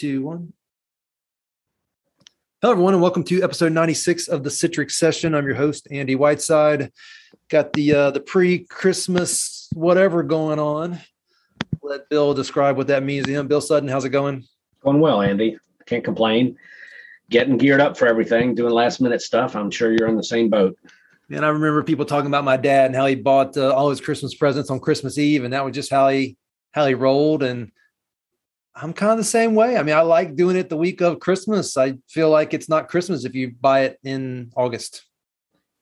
two, 0.00 0.22
one. 0.22 0.50
Hello, 2.62 2.72
everyone, 2.72 2.94
and 2.94 3.02
welcome 3.02 3.22
to 3.24 3.42
episode 3.42 3.72
96 3.72 4.28
of 4.28 4.42
the 4.42 4.48
Citrix 4.48 4.92
Session. 4.92 5.34
I'm 5.34 5.44
your 5.44 5.56
host, 5.56 5.88
Andy 5.90 6.14
Whiteside. 6.14 6.90
Got 7.50 7.74
the 7.74 7.92
uh, 7.92 8.10
the 8.10 8.20
pre-Christmas 8.20 9.68
whatever 9.74 10.22
going 10.22 10.58
on. 10.58 11.00
Let 11.82 12.08
Bill 12.08 12.32
describe 12.32 12.78
what 12.78 12.86
that 12.86 13.02
means 13.02 13.26
to 13.26 13.32
him. 13.32 13.46
Bill 13.46 13.60
Sutton, 13.60 13.90
how's 13.90 14.06
it 14.06 14.08
going? 14.08 14.44
Going 14.82 15.00
well, 15.00 15.20
Andy. 15.20 15.58
Can't 15.84 16.02
complain. 16.02 16.56
Getting 17.28 17.58
geared 17.58 17.82
up 17.82 17.94
for 17.94 18.06
everything, 18.06 18.54
doing 18.54 18.72
last 18.72 19.02
minute 19.02 19.20
stuff. 19.20 19.54
I'm 19.54 19.70
sure 19.70 19.92
you're 19.92 20.08
in 20.08 20.16
the 20.16 20.24
same 20.24 20.48
boat. 20.48 20.78
And 21.30 21.44
I 21.44 21.48
remember 21.48 21.82
people 21.82 22.06
talking 22.06 22.28
about 22.28 22.44
my 22.44 22.56
dad 22.56 22.86
and 22.86 22.96
how 22.96 23.04
he 23.04 23.16
bought 23.16 23.54
uh, 23.58 23.74
all 23.74 23.90
his 23.90 24.00
Christmas 24.00 24.34
presents 24.34 24.70
on 24.70 24.80
Christmas 24.80 25.18
Eve, 25.18 25.44
and 25.44 25.52
that 25.52 25.62
was 25.62 25.74
just 25.74 25.90
how 25.90 26.08
he 26.08 26.38
how 26.70 26.86
he 26.86 26.94
rolled. 26.94 27.42
And 27.42 27.70
I'm 28.74 28.92
kind 28.92 29.12
of 29.12 29.18
the 29.18 29.24
same 29.24 29.54
way. 29.54 29.76
I 29.76 29.82
mean, 29.82 29.94
I 29.94 30.02
like 30.02 30.36
doing 30.36 30.56
it 30.56 30.68
the 30.68 30.76
week 30.76 31.00
of 31.00 31.20
Christmas. 31.20 31.76
I 31.76 31.94
feel 32.08 32.30
like 32.30 32.54
it's 32.54 32.68
not 32.68 32.88
Christmas 32.88 33.24
if 33.24 33.34
you 33.34 33.52
buy 33.60 33.80
it 33.80 33.98
in 34.04 34.52
August. 34.56 35.04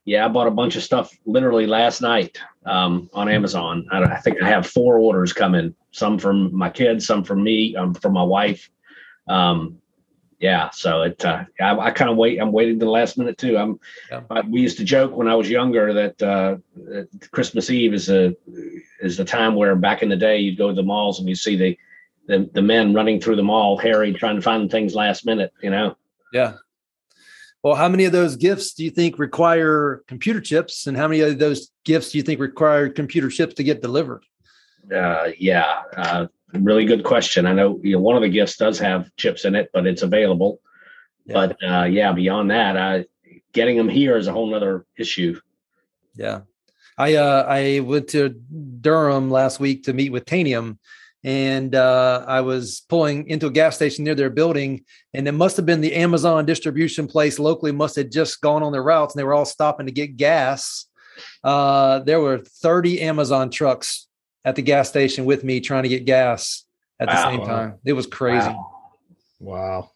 Yeah, 0.04 0.24
I 0.24 0.28
bought 0.28 0.46
a 0.46 0.52
bunch 0.52 0.74
of 0.74 0.82
stuff 0.82 1.14
literally 1.26 1.66
last 1.66 2.00
night 2.00 2.38
um, 2.64 3.10
on 3.12 3.28
Amazon. 3.28 3.86
I, 3.92 4.02
I, 4.04 4.16
think 4.20 4.42
I 4.42 4.48
have 4.48 4.66
four 4.66 4.98
orders 4.98 5.34
coming. 5.34 5.74
Some 5.90 6.18
from 6.18 6.54
my 6.54 6.70
kids, 6.70 7.06
some 7.06 7.24
from 7.24 7.42
me, 7.42 7.76
um, 7.76 7.92
from 7.92 8.14
my 8.14 8.22
wife. 8.22 8.70
Um, 9.28 9.78
yeah, 10.40 10.70
so 10.70 11.02
it. 11.02 11.22
Uh, 11.24 11.44
I, 11.60 11.76
I 11.78 11.90
kind 11.90 12.10
of 12.10 12.16
wait. 12.16 12.38
I'm 12.38 12.52
waiting 12.52 12.78
to 12.78 12.84
the 12.86 12.90
last 12.90 13.18
minute 13.18 13.36
too. 13.36 13.58
I'm. 13.58 13.80
Yeah. 14.10 14.22
I, 14.30 14.40
we 14.42 14.60
used 14.60 14.78
to 14.78 14.84
joke 14.84 15.14
when 15.14 15.28
I 15.28 15.34
was 15.34 15.50
younger 15.50 15.92
that, 15.92 16.22
uh, 16.22 16.56
that 16.76 17.08
Christmas 17.32 17.70
Eve 17.70 17.92
is 17.92 18.08
a 18.08 18.34
is 19.00 19.16
the 19.16 19.24
time 19.24 19.56
where 19.56 19.74
back 19.74 20.02
in 20.02 20.08
the 20.08 20.16
day 20.16 20.38
you'd 20.38 20.56
go 20.56 20.68
to 20.68 20.74
the 20.74 20.82
malls 20.82 21.18
and 21.18 21.28
you 21.28 21.34
see 21.34 21.56
the 21.56 21.76
the, 22.28 22.48
the 22.52 22.62
men 22.62 22.94
running 22.94 23.20
through 23.20 23.36
the 23.36 23.42
mall, 23.42 23.76
Harry, 23.78 24.12
trying 24.12 24.36
to 24.36 24.42
find 24.42 24.70
things 24.70 24.94
last 24.94 25.26
minute, 25.26 25.52
you 25.62 25.70
know? 25.70 25.96
Yeah. 26.32 26.54
Well, 27.62 27.74
how 27.74 27.88
many 27.88 28.04
of 28.04 28.12
those 28.12 28.36
gifts 28.36 28.74
do 28.74 28.84
you 28.84 28.90
think 28.90 29.18
require 29.18 30.04
computer 30.06 30.40
chips, 30.40 30.86
and 30.86 30.96
how 30.96 31.08
many 31.08 31.22
of 31.22 31.38
those 31.38 31.72
gifts 31.84 32.12
do 32.12 32.18
you 32.18 32.22
think 32.22 32.38
require 32.38 32.88
computer 32.88 33.28
chips 33.28 33.54
to 33.54 33.64
get 33.64 33.82
delivered? 33.82 34.22
Uh, 34.94 35.30
yeah, 35.38 35.82
uh, 35.96 36.26
really 36.52 36.84
good 36.84 37.02
question. 37.02 37.46
I 37.46 37.52
know, 37.52 37.80
you 37.82 37.94
know 37.94 38.00
one 38.00 38.14
of 38.14 38.22
the 38.22 38.28
gifts 38.28 38.56
does 38.56 38.78
have 38.78 39.10
chips 39.16 39.44
in 39.44 39.56
it, 39.56 39.70
but 39.72 39.86
it's 39.86 40.02
available. 40.02 40.60
Yeah. 41.26 41.34
But 41.34 41.68
uh, 41.68 41.84
yeah, 41.84 42.12
beyond 42.12 42.50
that, 42.52 42.76
uh, 42.76 43.02
getting 43.52 43.76
them 43.76 43.88
here 43.88 44.16
is 44.16 44.28
a 44.28 44.32
whole 44.32 44.54
other 44.54 44.86
issue. 44.96 45.40
Yeah, 46.14 46.42
I 46.96 47.16
uh, 47.16 47.44
I 47.48 47.80
went 47.80 48.08
to 48.10 48.28
Durham 48.28 49.30
last 49.30 49.58
week 49.58 49.84
to 49.84 49.92
meet 49.92 50.10
with 50.10 50.26
Tanium, 50.26 50.78
and 51.24 51.74
uh, 51.74 52.24
I 52.26 52.42
was 52.42 52.82
pulling 52.88 53.28
into 53.28 53.46
a 53.48 53.50
gas 53.50 53.76
station 53.76 54.04
near 54.04 54.14
their 54.14 54.30
building, 54.30 54.84
and 55.12 55.26
it 55.26 55.32
must 55.32 55.56
have 55.56 55.66
been 55.66 55.80
the 55.80 55.94
Amazon 55.94 56.46
distribution 56.46 57.06
place 57.08 57.38
locally. 57.38 57.72
Must 57.72 57.96
have 57.96 58.10
just 58.10 58.40
gone 58.40 58.62
on 58.62 58.72
their 58.72 58.82
routes, 58.82 59.14
and 59.14 59.20
they 59.20 59.24
were 59.24 59.34
all 59.34 59.44
stopping 59.44 59.86
to 59.86 59.92
get 59.92 60.16
gas. 60.16 60.86
Uh, 61.42 62.00
there 62.00 62.20
were 62.20 62.38
30 62.38 63.00
Amazon 63.00 63.50
trucks 63.50 64.06
at 64.44 64.54
the 64.54 64.62
gas 64.62 64.88
station 64.88 65.24
with 65.24 65.42
me 65.42 65.60
trying 65.60 65.82
to 65.82 65.88
get 65.88 66.04
gas 66.04 66.64
at 67.00 67.08
the 67.08 67.14
wow. 67.14 67.30
same 67.30 67.44
time. 67.44 67.74
It 67.84 67.94
was 67.94 68.06
crazy. 68.06 68.48
Wow. 68.48 68.70
wow. 69.40 69.90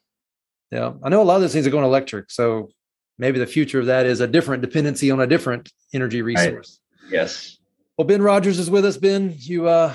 Yeah, 0.73 0.93
I 1.03 1.09
know 1.09 1.23
a 1.23 1.25
lot 1.25 1.37
of 1.37 1.43
those 1.43 1.53
things 1.53 1.67
are 1.67 1.71
going 1.71 1.85
electric, 1.85 2.31
so 2.31 2.71
maybe 3.19 3.39
the 3.39 3.47
future 3.47 3.79
of 3.79 3.87
that 3.87 4.07
is 4.07 4.21
a 4.21 4.27
different 4.27 4.63
dependency 4.63 5.11
on 5.11 5.21
a 5.21 5.27
different 5.27 5.71
energy 5.93 6.23
resource. 6.23 6.81
Right. 7.05 7.13
Yes. 7.13 7.59
Well, 7.97 8.07
Ben 8.07 8.23
Rogers 8.23 8.59
is 8.59 8.71
with 8.71 8.87
us. 8.87 8.97
Ben, 8.97 9.35
you 9.39 9.69
uh, 9.69 9.95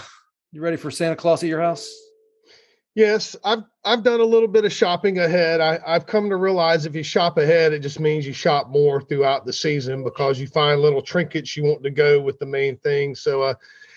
you 0.57 0.63
ready 0.63 0.75
for 0.75 0.89
Santa 0.89 1.15
Claus 1.15 1.43
at 1.43 1.49
your 1.49 1.61
house? 1.61 1.87
Yes, 2.95 3.35
I've 3.45 3.61
I've 3.85 4.01
done 4.01 4.21
a 4.21 4.25
little 4.25 4.47
bit 4.47 4.65
of 4.65 4.73
shopping 4.73 5.19
ahead. 5.19 5.61
I, 5.61 5.79
I've 5.85 6.07
come 6.07 6.31
to 6.31 6.35
realize 6.35 6.87
if 6.87 6.95
you 6.95 7.03
shop 7.03 7.37
ahead, 7.37 7.73
it 7.73 7.79
just 7.81 7.99
means 7.99 8.25
you 8.25 8.33
shop 8.33 8.69
more 8.69 8.99
throughout 8.99 9.45
the 9.45 9.53
season 9.53 10.03
because 10.03 10.39
you 10.39 10.47
find 10.47 10.81
little 10.81 11.03
trinkets 11.03 11.55
you 11.55 11.63
want 11.63 11.83
to 11.83 11.91
go 11.91 12.19
with 12.19 12.39
the 12.39 12.47
main 12.47 12.75
thing. 12.77 13.13
So, 13.13 13.43
uh, 13.43 13.53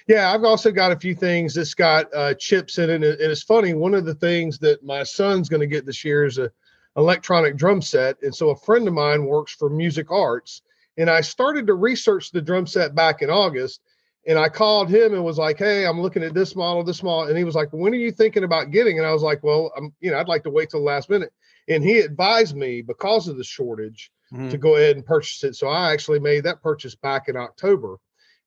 yeah, 0.06 0.31
I've 0.31 0.44
also 0.44 0.70
got 0.70 0.93
a 0.93 1.00
few 1.00 1.15
things 1.15 1.54
that's 1.54 1.72
got 1.72 2.15
uh, 2.15 2.34
chips 2.34 2.76
in 2.76 2.91
it, 2.91 3.03
and 3.03 3.32
it's 3.32 3.43
funny. 3.43 3.72
One 3.72 3.94
of 3.94 4.04
the 4.04 4.15
things 4.15 4.59
that 4.59 4.84
my 4.84 5.03
son's 5.03 5.49
going 5.49 5.60
to 5.60 5.66
get 5.66 5.87
this 5.87 6.04
year 6.04 6.26
is 6.26 6.37
a 6.37 6.50
electronic 6.99 7.56
drum 7.56 7.81
set, 7.81 8.16
and 8.20 8.34
so 8.34 8.50
a 8.50 8.56
friend 8.56 8.87
of 8.87 8.93
mine 8.93 9.25
works 9.25 9.54
for 9.54 9.70
Music 9.70 10.10
Arts, 10.10 10.60
and 10.99 11.09
I 11.09 11.22
started 11.22 11.66
to 11.69 11.75
research 11.75 12.32
the 12.32 12.43
drum 12.43 12.66
set 12.66 12.94
back 12.94 13.22
in 13.22 13.31
August 13.31 13.81
and 14.26 14.38
I 14.38 14.48
called 14.48 14.88
him 14.88 15.14
and 15.14 15.25
was 15.25 15.38
like, 15.38 15.58
"Hey, 15.58 15.86
I'm 15.86 16.00
looking 16.00 16.22
at 16.22 16.34
this 16.34 16.54
model, 16.54 16.84
this 16.84 17.03
model," 17.03 17.28
and 17.28 17.38
he 17.38 17.44
was 17.44 17.54
like, 17.54 17.69
"When 17.72 17.92
are 17.92 17.97
you 17.97 18.12
thinking 18.12 18.44
about 18.44 18.70
getting?" 18.70 18.98
And 18.98 19.06
I 19.06 19.12
was 19.12 19.22
like, 19.22 19.42
"Well, 19.42 19.72
I'm, 19.76 19.92
you 20.00 20.10
know, 20.10 20.19
I'd 20.19 20.28
like 20.28 20.42
to 20.44 20.50
wait 20.50 20.70
till 20.70 20.81
the 20.81 20.86
last 20.86 21.08
minute." 21.08 21.32
And 21.69 21.82
he 21.82 21.98
advised 21.98 22.56
me 22.56 22.82
because 22.82 23.28
of 23.28 23.36
the 23.36 23.44
shortage 23.44 24.10
mm-hmm. 24.32 24.48
to 24.50 24.58
go 24.58 24.76
ahead 24.76 24.97
and 24.97 25.06
purchase 25.06 25.42
it. 25.44 25.56
So 25.56 25.69
I 25.69 25.92
actually 25.92 26.19
made 26.19 26.44
that 26.44 26.62
purchase 26.62 26.94
back 26.94 27.28
in 27.28 27.36
October, 27.36 27.97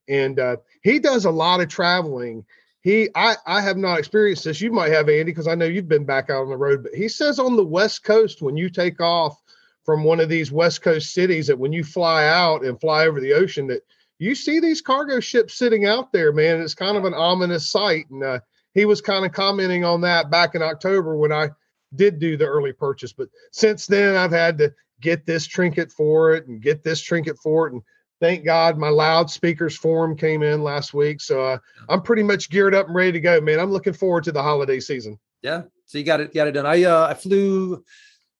and 0.08 0.38
uh, 0.38 0.56
he 0.82 0.98
does 0.98 1.24
a 1.24 1.30
lot 1.30 1.60
of 1.60 1.68
traveling. 1.68 2.44
He, 2.82 3.08
I, 3.14 3.36
I 3.46 3.62
have 3.62 3.78
not 3.78 3.98
experienced 3.98 4.44
this. 4.44 4.60
You 4.60 4.70
might 4.70 4.92
have, 4.92 5.08
Andy, 5.08 5.24
because 5.24 5.48
I 5.48 5.54
know 5.54 5.64
you've 5.64 5.88
been 5.88 6.04
back 6.04 6.28
out 6.28 6.42
on 6.42 6.50
the 6.50 6.56
road. 6.56 6.82
But 6.82 6.94
he 6.94 7.08
says 7.08 7.38
on 7.38 7.56
the 7.56 7.64
West 7.64 8.04
Coast, 8.04 8.42
when 8.42 8.58
you 8.58 8.68
take 8.68 9.00
off 9.00 9.40
from 9.84 10.04
one 10.04 10.20
of 10.20 10.28
these 10.28 10.52
West 10.52 10.82
Coast 10.82 11.14
cities, 11.14 11.46
that 11.46 11.58
when 11.58 11.72
you 11.72 11.82
fly 11.82 12.26
out 12.26 12.62
and 12.62 12.78
fly 12.78 13.06
over 13.06 13.20
the 13.20 13.32
ocean, 13.32 13.68
that 13.68 13.80
you 14.18 14.34
see 14.34 14.60
these 14.60 14.80
cargo 14.80 15.20
ships 15.20 15.54
sitting 15.54 15.86
out 15.86 16.12
there, 16.12 16.32
man. 16.32 16.60
It's 16.60 16.74
kind 16.74 16.96
of 16.96 17.04
an 17.04 17.14
ominous 17.14 17.70
sight. 17.70 18.08
And 18.10 18.22
uh, 18.22 18.40
he 18.72 18.84
was 18.84 19.00
kind 19.00 19.24
of 19.24 19.32
commenting 19.32 19.84
on 19.84 20.00
that 20.02 20.30
back 20.30 20.54
in 20.54 20.62
October 20.62 21.16
when 21.16 21.32
I 21.32 21.50
did 21.94 22.18
do 22.18 22.36
the 22.36 22.46
early 22.46 22.72
purchase. 22.72 23.12
But 23.12 23.28
since 23.52 23.86
then, 23.86 24.16
I've 24.16 24.32
had 24.32 24.58
to 24.58 24.72
get 25.00 25.26
this 25.26 25.46
trinket 25.46 25.92
for 25.92 26.34
it 26.34 26.46
and 26.46 26.62
get 26.62 26.84
this 26.84 27.00
trinket 27.00 27.38
for 27.38 27.66
it. 27.66 27.72
And 27.72 27.82
thank 28.20 28.44
God 28.44 28.78
my 28.78 28.88
loudspeakers 28.88 29.76
form 29.76 30.16
came 30.16 30.42
in 30.42 30.62
last 30.62 30.94
week. 30.94 31.20
So 31.20 31.42
uh, 31.44 31.58
I'm 31.88 32.02
pretty 32.02 32.22
much 32.22 32.50
geared 32.50 32.74
up 32.74 32.86
and 32.86 32.94
ready 32.94 33.12
to 33.12 33.20
go, 33.20 33.40
man. 33.40 33.60
I'm 33.60 33.70
looking 33.70 33.92
forward 33.92 34.24
to 34.24 34.32
the 34.32 34.42
holiday 34.42 34.80
season. 34.80 35.18
Yeah. 35.42 35.62
So 35.86 35.98
you 35.98 36.04
got 36.04 36.20
it, 36.20 36.32
got 36.32 36.46
it 36.46 36.52
done. 36.52 36.66
I, 36.66 36.84
uh, 36.84 37.08
I 37.08 37.14
flew 37.14 37.84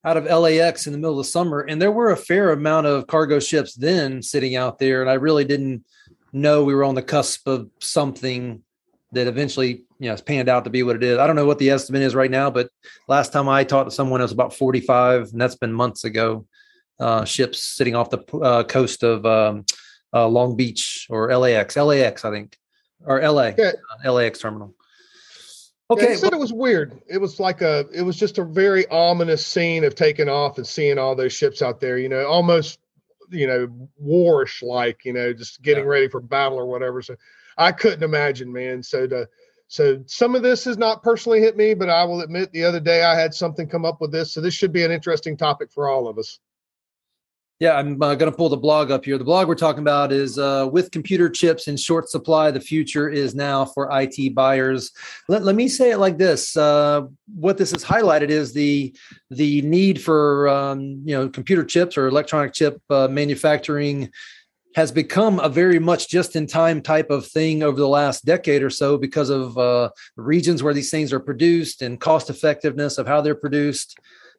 out 0.05 0.17
of 0.17 0.27
LAX 0.27 0.87
in 0.87 0.93
the 0.93 0.99
middle 0.99 1.19
of 1.19 1.25
the 1.25 1.31
summer, 1.31 1.61
and 1.61 1.81
there 1.81 1.93
were 1.93 2.11
a 2.11 2.17
fair 2.17 2.53
amount 2.53 2.87
of 2.87 3.07
cargo 3.07 3.39
ships 3.39 3.75
then 3.75 4.23
sitting 4.23 4.57
out 4.57 4.79
there, 4.79 5.01
and 5.01 5.11
I 5.11 5.15
really 5.15 5.45
didn't 5.45 5.85
know 6.33 6.65
we 6.65 6.75
were 6.75 6.85
on 6.85 6.95
the 6.95 7.03
cusp 7.03 7.47
of 7.47 7.71
something 7.81 8.63
that 9.13 9.29
eventually 9.29 9.85
you 10.01 10.11
know 10.11 10.17
panned 10.17 10.49
out 10.49 10.65
to 10.65 10.71
be 10.71 10.83
what 10.83 10.97
it 10.97 11.03
is. 11.03 11.19
I 11.19 11.27
don't 11.27 11.37
know 11.37 11.47
what 11.47 11.59
the 11.59 11.71
estimate 11.71 12.03
is 12.03 12.15
right 12.15 12.31
now, 12.31 12.51
but 12.51 12.69
last 13.09 13.33
time 13.33 13.49
I 13.49 13.65
talked 13.65 13.91
to 13.91 13.95
someone, 13.95 14.21
it 14.21 14.25
was 14.25 14.33
about 14.33 14.55
45, 14.55 15.33
and 15.33 15.41
that's 15.41 15.57
been 15.57 15.73
months 15.73 16.05
ago. 16.05 16.47
Uh, 17.01 17.25
ships 17.25 17.61
sitting 17.61 17.97
off 17.97 18.11
the 18.11 18.23
uh, 18.37 18.63
coast 18.63 19.03
of 19.03 19.27
um, 19.27 19.65
uh, 20.13 20.29
Long 20.29 20.57
Beach 20.57 21.07
or 21.11 21.37
LAX, 21.37 21.77
LAX, 21.77 22.25
I 22.25 22.31
think, 22.31 22.57
or 23.05 23.21
LA, 23.21 23.53
yeah. 23.59 23.73
LAX 24.09 24.39
terminal. 24.39 24.75
Okay. 25.91 26.11
Yeah, 26.11 26.17
said 26.17 26.33
well, 26.33 26.41
it 26.41 26.43
was 26.43 26.53
weird. 26.53 27.01
It 27.09 27.19
was 27.19 27.39
like 27.39 27.61
a, 27.61 27.87
it 27.93 28.03
was 28.03 28.17
just 28.17 28.39
a 28.39 28.45
very 28.45 28.87
ominous 28.89 29.45
scene 29.45 29.85
of 29.85 29.95
taking 29.95 30.29
off 30.29 30.57
and 30.57 30.67
seeing 30.67 30.99
all 30.99 31.15
those 31.15 31.33
ships 31.33 31.61
out 31.61 31.81
there, 31.81 31.99
you 31.99 32.09
know, 32.09 32.27
almost, 32.27 32.79
you 33.31 33.47
know, 33.47 33.69
warish 34.03 34.63
like, 34.63 35.05
you 35.05 35.13
know, 35.13 35.33
just 35.33 35.63
getting 35.63 35.85
yeah. 35.85 35.91
ready 35.91 36.09
for 36.09 36.21
battle 36.21 36.59
or 36.59 36.67
whatever. 36.67 37.03
So 37.03 37.17
I 37.59 37.73
couldn't 37.73 38.03
imagine, 38.03 38.51
man. 38.51 38.83
So 38.83 39.07
to, 39.07 39.29
so 39.69 40.03
some 40.07 40.35
of 40.35 40.43
this 40.43 40.65
has 40.65 40.79
not 40.79 41.03
personally 41.03 41.41
hit 41.41 41.57
me, 41.57 41.75
but 41.75 41.91
I 41.91 42.05
will 42.05 42.23
admit 42.23 42.53
the 42.53 42.65
other 42.65 42.81
day 42.81 43.05
I 43.05 43.19
had 43.19 43.35
something 43.35 43.69
come 43.69 43.85
up 43.85 44.01
with 44.01 44.13
this. 44.13 44.33
So 44.33 44.41
this 44.41 44.55
should 44.55 44.73
be 44.73 44.85
an 44.85 44.91
interesting 44.91 45.37
topic 45.37 45.71
for 45.71 45.89
all 45.89 46.09
of 46.09 46.19
us. 46.19 46.39
Yeah, 47.61 47.77
I'm 47.77 48.03
uh, 48.03 48.17
going 48.17 48.31
to 48.31 48.37
pull 48.37 48.49
the 48.49 48.57
blog 48.57 48.91
up 48.91 49.05
here. 49.05 49.17
The 49.17 49.25
blog 49.25 49.47
we're 49.47 49.55
talking 49.55 49.83
about 49.83 50.11
is 50.11 50.39
uh, 50.39 50.69
with 50.73 50.91
computer 50.91 51.31
chips 51.31 51.69
in 51.69 51.77
short 51.77 52.09
supply, 52.09 52.51
the 52.51 52.61
future 52.61 53.09
is 53.09 53.33
now 53.35 53.65
for 53.65 53.89
IT 53.93 54.35
buyers. 54.35 54.91
Let, 55.29 55.45
let 55.45 55.55
me 55.55 55.69
say 55.69 55.93
it 55.93 55.99
like 55.99 56.19
this: 56.19 56.57
uh, 56.57 57.03
what 57.33 57.57
this 57.57 57.71
has 57.71 57.85
highlighted 57.85 58.31
is 58.31 58.53
the 58.53 58.95
the 59.31 59.63
need 59.63 60.03
for 60.03 60.49
um, 60.49 61.03
you 61.05 61.17
know 61.17 61.29
computer 61.29 61.65
chips 61.65 61.97
or 61.97 62.09
electronic 62.09 62.55
chip 62.55 62.81
uh, 62.91 63.07
manufacturing 63.07 64.11
has 64.75 64.91
become 64.91 65.39
a 65.39 65.49
very 65.49 65.79
much 65.79 66.09
just 66.09 66.35
in 66.35 66.49
time 66.49 66.83
type 66.83 67.09
of 67.09 67.25
thing 67.25 67.63
over 67.63 67.79
the 67.79 67.89
last 67.89 68.25
decade 68.25 68.65
or 68.65 68.71
so 68.71 68.99
because 68.99 69.31
of 69.31 69.57
uh, 69.57 69.89
regions 70.17 70.65
where 70.65 70.75
these 70.75 70.91
things 70.91 71.13
are 71.13 71.21
produced 71.21 71.83
and 71.83 72.01
cost 72.01 72.29
effectiveness 72.29 72.99
of 72.99 73.07
how 73.07 73.21
they're 73.21 73.37
produced. 73.37 73.97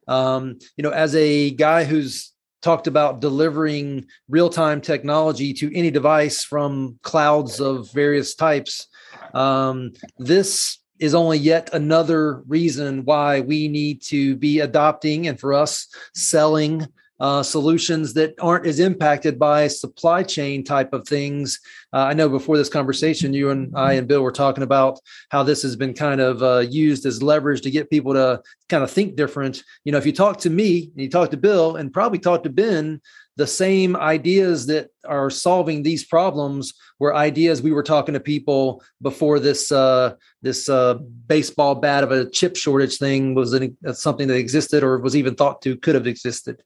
Um, 0.09 0.59
you 0.75 0.83
know, 0.83 0.91
as 0.91 1.15
a 1.15 1.51
guy 1.51 1.85
who's 1.85 2.34
talked 2.65 2.88
about 2.88 3.21
delivering 3.21 4.03
real-time 4.27 4.81
technology 4.81 5.53
to 5.53 5.71
any 5.77 5.91
device 5.91 6.44
from 6.44 6.97
clouds 7.03 7.62
of 7.62 7.94
various 7.94 8.33
types. 8.33 8.88
Um, 9.35 9.94
this 10.17 10.79
is 10.97 11.13
only 11.13 11.38
yet 11.38 11.69
another 11.73 12.41
reason 12.47 13.06
why 13.06 13.41
we 13.41 13.67
need 13.67 14.01
to 14.01 14.35
be 14.38 14.62
adopting 14.62 15.27
and 15.27 15.39
for 15.39 15.53
us 15.53 15.88
selling 16.15 16.88
uh, 17.19 17.44
solutions 17.44 18.13
that 18.13 18.33
aren't 18.41 18.65
as 18.65 18.79
impacted 18.79 19.39
by 19.39 19.67
supply 19.67 20.23
chain 20.23 20.63
type 20.63 20.94
of 20.94 21.07
things. 21.07 21.59
Uh, 21.94 22.00
I 22.00 22.13
know 22.13 22.27
before 22.27 22.57
this 22.57 22.69
conversation, 22.69 23.33
you 23.33 23.50
and 23.50 23.75
I 23.75 23.94
and 23.94 24.07
Bill 24.07 24.21
were 24.21 24.31
talking 24.31 24.63
about 24.63 25.00
how 25.29 25.44
this 25.44 25.62
has 25.62 25.75
been 25.75 25.94
kind 25.94 26.19
of 26.19 26.44
uh, 26.44 26.59
used 26.59 27.06
as 27.06 27.23
leverage 27.23 27.62
to 27.62 27.71
get 27.71 27.89
people 27.89 28.13
to 28.13 28.41
kind 28.69 28.83
of 28.83 28.91
think 28.91 29.15
different. 29.15 29.63
You 29.85 29.91
know, 29.91 29.97
if 29.97 30.06
you 30.06 30.13
talk 30.13 30.39
to 30.39 30.50
me 30.50 30.91
and 30.94 31.01
you 31.01 31.09
talk 31.09 31.31
to 31.31 31.38
Bill 31.38 31.77
and 31.77 31.94
probably 31.94 32.19
talk 32.19 32.44
to 32.44 32.50
Ben, 32.50 33.01
the 33.38 33.47
same 33.47 33.95
ideas 33.97 34.65
that 34.68 34.89
are 35.06 35.29
solving 35.29 35.83
these 35.83 36.06
problems 36.06 36.73
were 37.00 37.13
ideas 37.13 37.61
we 37.61 37.73
were 37.73 37.83
talking 37.83 38.13
to 38.13 38.19
people 38.19 38.81
before 39.01 39.39
this 39.39 39.71
uh, 39.71 40.15
this 40.41 40.69
uh, 40.69 40.95
baseball 41.27 41.75
bat 41.75 42.03
of 42.03 42.11
a 42.11 42.29
chip 42.29 42.56
shortage 42.56 42.97
thing 42.97 43.35
was 43.35 43.53
an, 43.53 43.75
something 43.94 44.27
that 44.27 44.38
existed 44.38 44.83
or 44.83 45.00
was 45.00 45.15
even 45.15 45.35
thought 45.35 45.61
to 45.61 45.75
could 45.77 45.95
have 45.95 46.07
existed. 46.07 46.63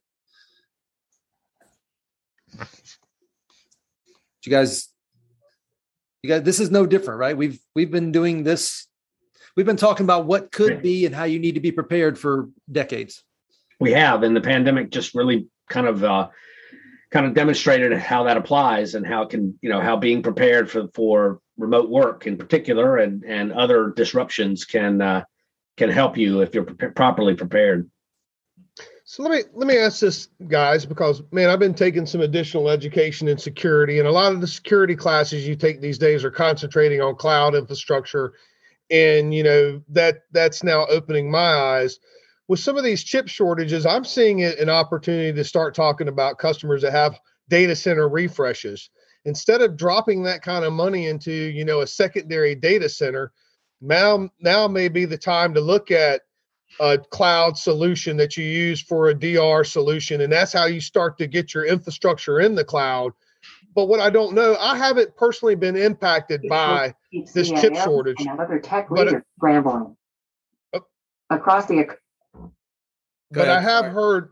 You 4.44 4.50
guys 4.50 4.88
you 6.22 6.30
guys 6.30 6.42
this 6.42 6.60
is 6.60 6.70
no 6.70 6.86
different 6.86 7.20
right? 7.20 7.36
We've 7.36 7.58
we've 7.74 7.90
been 7.90 8.12
doing 8.12 8.42
this 8.42 8.86
we've 9.56 9.66
been 9.66 9.76
talking 9.76 10.04
about 10.04 10.26
what 10.26 10.52
could 10.52 10.82
be 10.82 11.06
and 11.06 11.14
how 11.14 11.24
you 11.24 11.38
need 11.38 11.54
to 11.54 11.60
be 11.60 11.72
prepared 11.72 12.18
for 12.18 12.48
decades. 12.70 13.22
We 13.78 13.92
have 13.92 14.22
and 14.22 14.36
the 14.36 14.40
pandemic 14.40 14.90
just 14.90 15.14
really 15.14 15.48
kind 15.68 15.86
of 15.86 16.04
uh 16.04 16.28
kind 17.10 17.26
of 17.26 17.34
demonstrated 17.34 17.92
how 17.92 18.24
that 18.24 18.36
applies 18.36 18.94
and 18.94 19.06
how 19.06 19.22
it 19.22 19.30
can 19.30 19.58
you 19.62 19.68
know 19.68 19.80
how 19.80 19.96
being 19.96 20.22
prepared 20.22 20.70
for 20.70 20.88
for 20.94 21.40
remote 21.56 21.90
work 21.90 22.26
in 22.26 22.36
particular 22.36 22.98
and 22.98 23.24
and 23.24 23.52
other 23.52 23.92
disruptions 23.94 24.64
can 24.64 25.00
uh 25.00 25.24
can 25.76 25.90
help 25.90 26.16
you 26.16 26.40
if 26.40 26.54
you're 26.54 26.64
pre- 26.64 26.90
properly 26.90 27.34
prepared 27.34 27.90
so 29.10 29.24
let 29.24 29.32
me 29.32 29.42
let 29.54 29.66
me 29.66 29.76
ask 29.76 29.98
this, 29.98 30.28
guys, 30.46 30.86
because 30.86 31.20
man, 31.32 31.50
I've 31.50 31.58
been 31.58 31.74
taking 31.74 32.06
some 32.06 32.20
additional 32.20 32.70
education 32.70 33.26
in 33.26 33.38
security, 33.38 33.98
and 33.98 34.06
a 34.06 34.12
lot 34.12 34.30
of 34.30 34.40
the 34.40 34.46
security 34.46 34.94
classes 34.94 35.48
you 35.48 35.56
take 35.56 35.80
these 35.80 35.98
days 35.98 36.24
are 36.24 36.30
concentrating 36.30 37.00
on 37.00 37.16
cloud 37.16 37.56
infrastructure, 37.56 38.34
and 38.88 39.34
you 39.34 39.42
know 39.42 39.82
that 39.88 40.18
that's 40.30 40.62
now 40.62 40.86
opening 40.86 41.28
my 41.28 41.40
eyes. 41.40 41.98
With 42.46 42.60
some 42.60 42.76
of 42.76 42.84
these 42.84 43.02
chip 43.02 43.26
shortages, 43.26 43.84
I'm 43.84 44.04
seeing 44.04 44.38
it 44.38 44.60
an 44.60 44.70
opportunity 44.70 45.32
to 45.32 45.42
start 45.42 45.74
talking 45.74 46.06
about 46.06 46.38
customers 46.38 46.82
that 46.82 46.92
have 46.92 47.18
data 47.48 47.74
center 47.74 48.08
refreshes. 48.08 48.90
Instead 49.24 49.60
of 49.60 49.76
dropping 49.76 50.22
that 50.22 50.42
kind 50.42 50.64
of 50.64 50.72
money 50.72 51.08
into 51.08 51.32
you 51.32 51.64
know 51.64 51.80
a 51.80 51.86
secondary 51.88 52.54
data 52.54 52.88
center, 52.88 53.32
now 53.80 54.30
now 54.38 54.68
may 54.68 54.86
be 54.86 55.04
the 55.04 55.18
time 55.18 55.52
to 55.54 55.60
look 55.60 55.90
at 55.90 56.20
a 56.78 56.98
cloud 56.98 57.58
solution 57.58 58.16
that 58.18 58.36
you 58.36 58.44
use 58.44 58.80
for 58.80 59.08
a 59.08 59.14
DR 59.14 59.64
solution. 59.64 60.20
And 60.20 60.32
that's 60.32 60.52
how 60.52 60.66
you 60.66 60.80
start 60.80 61.18
to 61.18 61.26
get 61.26 61.52
your 61.52 61.64
infrastructure 61.64 62.40
in 62.40 62.54
the 62.54 62.64
cloud. 62.64 63.12
But 63.74 63.86
what 63.86 64.00
I 64.00 64.10
don't 64.10 64.34
know, 64.34 64.56
I 64.58 64.76
haven't 64.76 65.16
personally 65.16 65.54
been 65.54 65.76
impacted 65.76 66.42
by 66.48 66.94
this 67.34 67.50
chip 67.50 67.74
shortage. 67.76 68.20
Another 68.20 68.58
tech 68.58 68.90
leader 68.90 69.24
scrambling 69.38 69.96
uh, 70.74 70.80
across 71.30 71.66
the. 71.66 71.96
But 73.30 73.48
I 73.48 73.60
have 73.60 73.86
heard, 73.86 74.30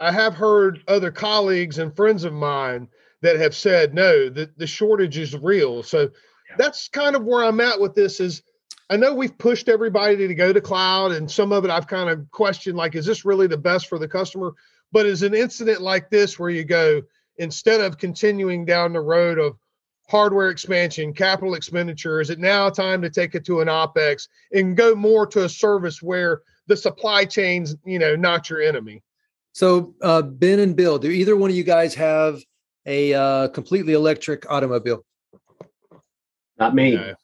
I 0.00 0.10
have 0.10 0.34
heard 0.34 0.82
other 0.88 1.12
colleagues 1.12 1.78
and 1.78 1.94
friends 1.94 2.24
of 2.24 2.32
mine 2.32 2.88
that 3.22 3.36
have 3.36 3.54
said 3.54 3.94
no, 3.94 4.28
that 4.30 4.58
the 4.58 4.66
shortage 4.66 5.16
is 5.16 5.36
real. 5.36 5.82
So 5.84 6.10
that's 6.58 6.88
kind 6.88 7.14
of 7.14 7.24
where 7.24 7.44
I'm 7.44 7.60
at 7.60 7.80
with 7.80 7.94
this. 7.94 8.18
Is 8.18 8.42
I 8.92 8.96
know 8.96 9.14
we've 9.14 9.38
pushed 9.38 9.70
everybody 9.70 10.28
to 10.28 10.34
go 10.34 10.52
to 10.52 10.60
cloud, 10.60 11.12
and 11.12 11.30
some 11.30 11.50
of 11.50 11.64
it 11.64 11.70
I've 11.70 11.86
kind 11.86 12.10
of 12.10 12.30
questioned 12.30 12.76
like, 12.76 12.94
is 12.94 13.06
this 13.06 13.24
really 13.24 13.46
the 13.46 13.56
best 13.56 13.88
for 13.88 13.98
the 13.98 14.06
customer? 14.06 14.52
But 14.92 15.06
is 15.06 15.22
an 15.22 15.32
incident 15.32 15.80
like 15.80 16.10
this 16.10 16.38
where 16.38 16.50
you 16.50 16.62
go, 16.62 17.00
instead 17.38 17.80
of 17.80 17.96
continuing 17.96 18.66
down 18.66 18.92
the 18.92 19.00
road 19.00 19.38
of 19.38 19.56
hardware 20.10 20.50
expansion, 20.50 21.14
capital 21.14 21.54
expenditure, 21.54 22.20
is 22.20 22.28
it 22.28 22.38
now 22.38 22.68
time 22.68 23.00
to 23.00 23.08
take 23.08 23.34
it 23.34 23.46
to 23.46 23.62
an 23.62 23.68
OPEX 23.68 24.28
and 24.52 24.76
go 24.76 24.94
more 24.94 25.26
to 25.28 25.44
a 25.44 25.48
service 25.48 26.02
where 26.02 26.42
the 26.66 26.76
supply 26.76 27.24
chain's, 27.24 27.74
you 27.86 27.98
know, 27.98 28.14
not 28.14 28.50
your 28.50 28.60
enemy? 28.60 29.02
So, 29.52 29.94
uh, 30.02 30.20
Ben 30.20 30.58
and 30.58 30.76
Bill, 30.76 30.98
do 30.98 31.08
either 31.08 31.34
one 31.34 31.48
of 31.48 31.56
you 31.56 31.64
guys 31.64 31.94
have 31.94 32.42
a 32.84 33.14
uh, 33.14 33.48
completely 33.48 33.94
electric 33.94 34.50
automobile? 34.50 35.02
Not 36.58 36.74
me. 36.74 36.94
No. 36.94 37.14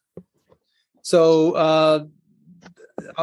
So 1.08 1.52
uh, 1.52 2.04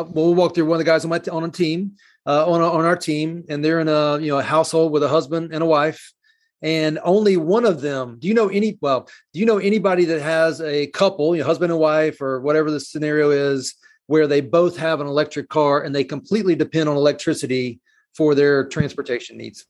we'll 0.07 0.33
walk 0.33 0.55
through 0.55 0.65
one 0.65 0.77
of 0.77 0.79
the 0.79 0.85
guys 0.85 1.05
on 1.05 1.11
my 1.11 1.21
on 1.31 1.43
a 1.43 1.49
team 1.49 1.91
uh, 2.25 2.49
on 2.49 2.59
on 2.59 2.83
our 2.83 2.95
team, 2.97 3.43
and 3.47 3.63
they're 3.63 3.79
in 3.79 3.87
a 3.87 4.17
you 4.17 4.29
know 4.29 4.39
a 4.39 4.43
household 4.43 4.91
with 4.91 5.03
a 5.03 5.07
husband 5.07 5.53
and 5.53 5.61
a 5.61 5.67
wife, 5.67 6.11
and 6.63 6.97
only 7.03 7.37
one 7.37 7.63
of 7.63 7.81
them. 7.81 8.17
Do 8.17 8.27
you 8.27 8.33
know 8.33 8.47
any? 8.47 8.79
Well, 8.81 9.07
do 9.33 9.39
you 9.39 9.45
know 9.45 9.59
anybody 9.59 10.05
that 10.05 10.19
has 10.19 10.61
a 10.61 10.87
couple, 10.87 11.35
you 11.35 11.41
know, 11.43 11.45
husband 11.45 11.71
and 11.71 11.79
wife, 11.79 12.21
or 12.21 12.41
whatever 12.41 12.71
the 12.71 12.79
scenario 12.79 13.29
is, 13.29 13.75
where 14.07 14.25
they 14.25 14.41
both 14.41 14.77
have 14.77 14.99
an 14.99 15.05
electric 15.05 15.49
car 15.49 15.83
and 15.83 15.93
they 15.93 16.03
completely 16.03 16.55
depend 16.55 16.89
on 16.89 16.97
electricity 16.97 17.79
for 18.15 18.33
their 18.33 18.67
transportation 18.67 19.37
needs? 19.37 19.63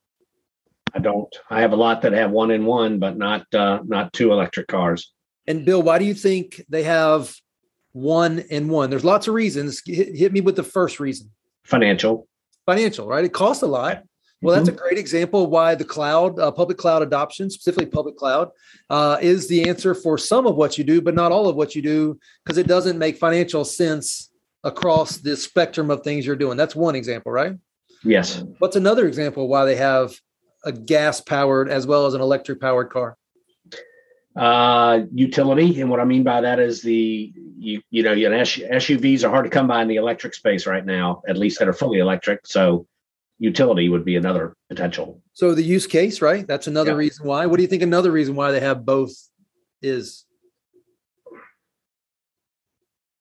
I 0.94 1.00
don't. 1.00 1.35
I 1.50 1.59
have 1.59 1.73
a 1.73 1.75
lot 1.75 2.01
that 2.03 2.13
have 2.13 2.31
one 2.31 2.51
in 2.51 2.65
one, 2.65 2.97
but 2.97 3.17
not 3.17 3.53
uh, 3.53 3.79
not 3.85 4.13
two 4.13 4.31
electric 4.31 4.67
cars. 4.67 5.12
And 5.47 5.65
Bill, 5.65 5.81
why 5.81 6.00
do 6.00 6.06
you 6.06 6.13
think 6.13 6.63
they 6.69 6.83
have 6.83 7.35
one 7.95 8.44
and 8.51 8.69
one. 8.69 8.89
There's 8.89 9.06
lots 9.06 9.27
of 9.30 9.33
reasons. 9.33 9.81
Hit, 9.86 10.13
hit 10.13 10.33
me 10.33 10.42
with 10.42 10.57
the 10.57 10.63
first 10.63 11.00
reason. 11.00 11.31
Financial. 11.63 12.27
Financial, 12.65 13.07
right? 13.07 13.24
It 13.24 13.31
costs 13.31 13.63
a 13.63 13.68
lot. 13.68 14.03
Well, 14.42 14.56
that's 14.56 14.68
a 14.68 14.74
mm-hmm. 14.74 14.81
great 14.81 14.97
example 14.97 15.45
of 15.45 15.50
why 15.50 15.75
the 15.75 15.86
cloud, 15.86 16.38
uh, 16.38 16.51
public 16.51 16.77
cloud 16.77 17.01
adoption, 17.01 17.50
specifically 17.50 17.86
public 17.86 18.18
cloud, 18.18 18.50
uh, 18.89 19.18
is 19.21 19.47
the 19.47 19.69
answer 19.69 19.95
for 19.95 20.18
some 20.18 20.45
of 20.45 20.56
what 20.56 20.77
you 20.77 20.83
do, 20.83 21.01
but 21.01 21.15
not 21.15 21.31
all 21.31 21.47
of 21.47 21.56
what 21.56 21.74
you 21.74 21.81
do, 21.81 22.19
because 22.44 22.57
it 22.57 22.68
doesn't 22.68 23.00
make 23.00 23.18
financial 23.18 23.63
sense 23.63 24.30
across 24.65 25.18
the 25.18 25.38
spectrum 25.38 25.89
of 25.89 26.01
things 26.01 26.25
you're 26.25 26.36
doing. 26.36 26.57
That's 26.57 26.75
one 26.75 26.95
example, 26.95 27.31
right? 27.31 27.53
Yes. 28.03 28.44
What's 28.59 28.75
another 28.75 29.07
example 29.07 29.48
why 29.48 29.63
they 29.63 29.77
have 29.77 30.13
a 30.65 30.74
gas 30.74 31.21
powered 31.21 31.69
as 31.69 31.88
well 31.88 32.07
as 32.07 32.13
an 32.13 32.21
electric 32.21 32.59
powered 32.59 32.89
car? 32.89 33.18
Uh, 34.36 35.02
utility. 35.14 35.80
And 35.82 35.90
what 35.90 36.00
I 36.00 36.06
mean 36.06 36.24
by 36.24 36.42
that 36.42 36.60
is 36.60 36.82
the 36.82 37.34
you 37.58 37.82
you 37.90 38.04
know 38.04 38.12
you 38.12 38.30
know, 38.30 38.38
SUVs 38.38 39.24
are 39.24 39.30
hard 39.30 39.46
to 39.46 39.50
come 39.50 39.68
by 39.68 39.82
in 39.82 39.88
the 39.88 39.96
electric 39.96 40.34
space 40.34 40.68
right 40.68 40.86
now, 40.86 41.22
at 41.28 41.38
least 41.38 41.60
that 41.60 41.68
are 41.68 41.74
fully 41.74 42.00
electric. 42.00 42.46
So 42.46 42.88
utility 43.40 43.90
would 43.90 44.06
be 44.06 44.16
another 44.16 44.56
potential. 44.70 45.22
So 45.34 45.54
the 45.54 45.64
use 45.64 45.88
case, 45.88 46.22
right? 46.22 46.46
That's 46.48 46.68
another 46.68 46.92
yeah. 46.92 46.98
reason 46.98 47.26
why. 47.26 47.46
What 47.46 47.58
do 47.58 47.64
you 47.64 47.68
think 47.68 47.84
another 47.84 48.12
reason 48.12 48.36
why 48.36 48.52
they 48.52 48.60
have 48.60 48.86
both 48.86 49.14
is? 49.82 50.25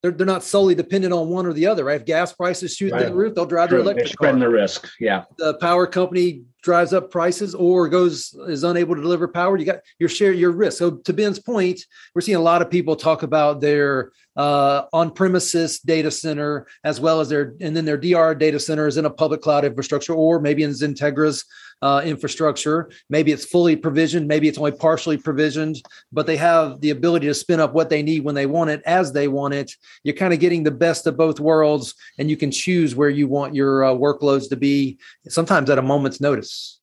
They're, 0.04 0.12
they're 0.12 0.26
not 0.26 0.44
solely 0.44 0.74
dependent 0.74 1.14
on 1.14 1.30
one 1.30 1.46
or 1.46 1.54
the 1.54 1.66
other, 1.66 1.82
right? 1.82 1.98
If 1.98 2.04
gas 2.04 2.30
prices 2.30 2.76
shoot 2.76 2.92
right. 2.92 3.00
through 3.00 3.08
the 3.08 3.14
roof, 3.14 3.34
they'll 3.34 3.46
drive 3.46 3.70
True. 3.70 3.78
their 3.78 3.84
electric 3.84 4.08
They're 4.08 4.12
spreading 4.12 4.40
car. 4.42 4.50
the 4.50 4.54
risk. 4.54 4.86
Yeah. 5.00 5.24
The 5.38 5.54
power 5.54 5.86
company 5.86 6.42
drives 6.62 6.92
up 6.92 7.10
prices 7.10 7.54
or 7.54 7.88
goes 7.88 8.36
is 8.46 8.64
unable 8.64 8.96
to 8.96 9.00
deliver 9.00 9.28
power. 9.28 9.56
You 9.56 9.64
got 9.64 9.80
your 9.98 10.10
share 10.10 10.34
your 10.34 10.50
risk. 10.50 10.76
So 10.76 10.90
to 10.90 11.12
Ben's 11.14 11.38
point, 11.38 11.80
we're 12.14 12.20
seeing 12.20 12.36
a 12.36 12.42
lot 12.42 12.60
of 12.60 12.70
people 12.70 12.96
talk 12.96 13.22
about 13.22 13.62
their 13.62 14.12
uh, 14.36 14.82
on-premises 14.92 15.80
data 15.80 16.10
center 16.10 16.66
as 16.82 17.00
well 17.00 17.20
as 17.20 17.30
their 17.30 17.54
and 17.62 17.74
then 17.74 17.86
their 17.86 17.96
DR 17.96 18.34
data 18.34 18.60
centers 18.60 18.98
in 18.98 19.06
a 19.06 19.10
public 19.10 19.40
cloud 19.40 19.64
infrastructure 19.64 20.12
or 20.12 20.38
maybe 20.38 20.64
in 20.64 20.70
XenTegra's 20.72 21.46
uh, 21.82 22.02
infrastructure. 22.04 22.90
Maybe 23.08 23.32
it's 23.32 23.44
fully 23.44 23.76
provisioned, 23.76 24.28
maybe 24.28 24.48
it's 24.48 24.58
only 24.58 24.72
partially 24.72 25.16
provisioned, 25.16 25.82
but 26.12 26.26
they 26.26 26.36
have 26.36 26.80
the 26.80 26.90
ability 26.90 27.26
to 27.26 27.34
spin 27.34 27.60
up 27.60 27.74
what 27.74 27.90
they 27.90 28.02
need 28.02 28.24
when 28.24 28.34
they 28.34 28.46
want 28.46 28.70
it 28.70 28.82
as 28.86 29.12
they 29.12 29.28
want 29.28 29.54
it. 29.54 29.72
You're 30.02 30.16
kind 30.16 30.32
of 30.32 30.40
getting 30.40 30.62
the 30.62 30.70
best 30.70 31.06
of 31.06 31.16
both 31.16 31.40
worlds, 31.40 31.94
and 32.18 32.30
you 32.30 32.36
can 32.36 32.50
choose 32.50 32.94
where 32.94 33.10
you 33.10 33.28
want 33.28 33.54
your 33.54 33.84
uh, 33.84 33.90
workloads 33.90 34.48
to 34.50 34.56
be, 34.56 34.98
sometimes 35.28 35.70
at 35.70 35.78
a 35.78 35.82
moment's 35.82 36.20
notice. 36.20 36.80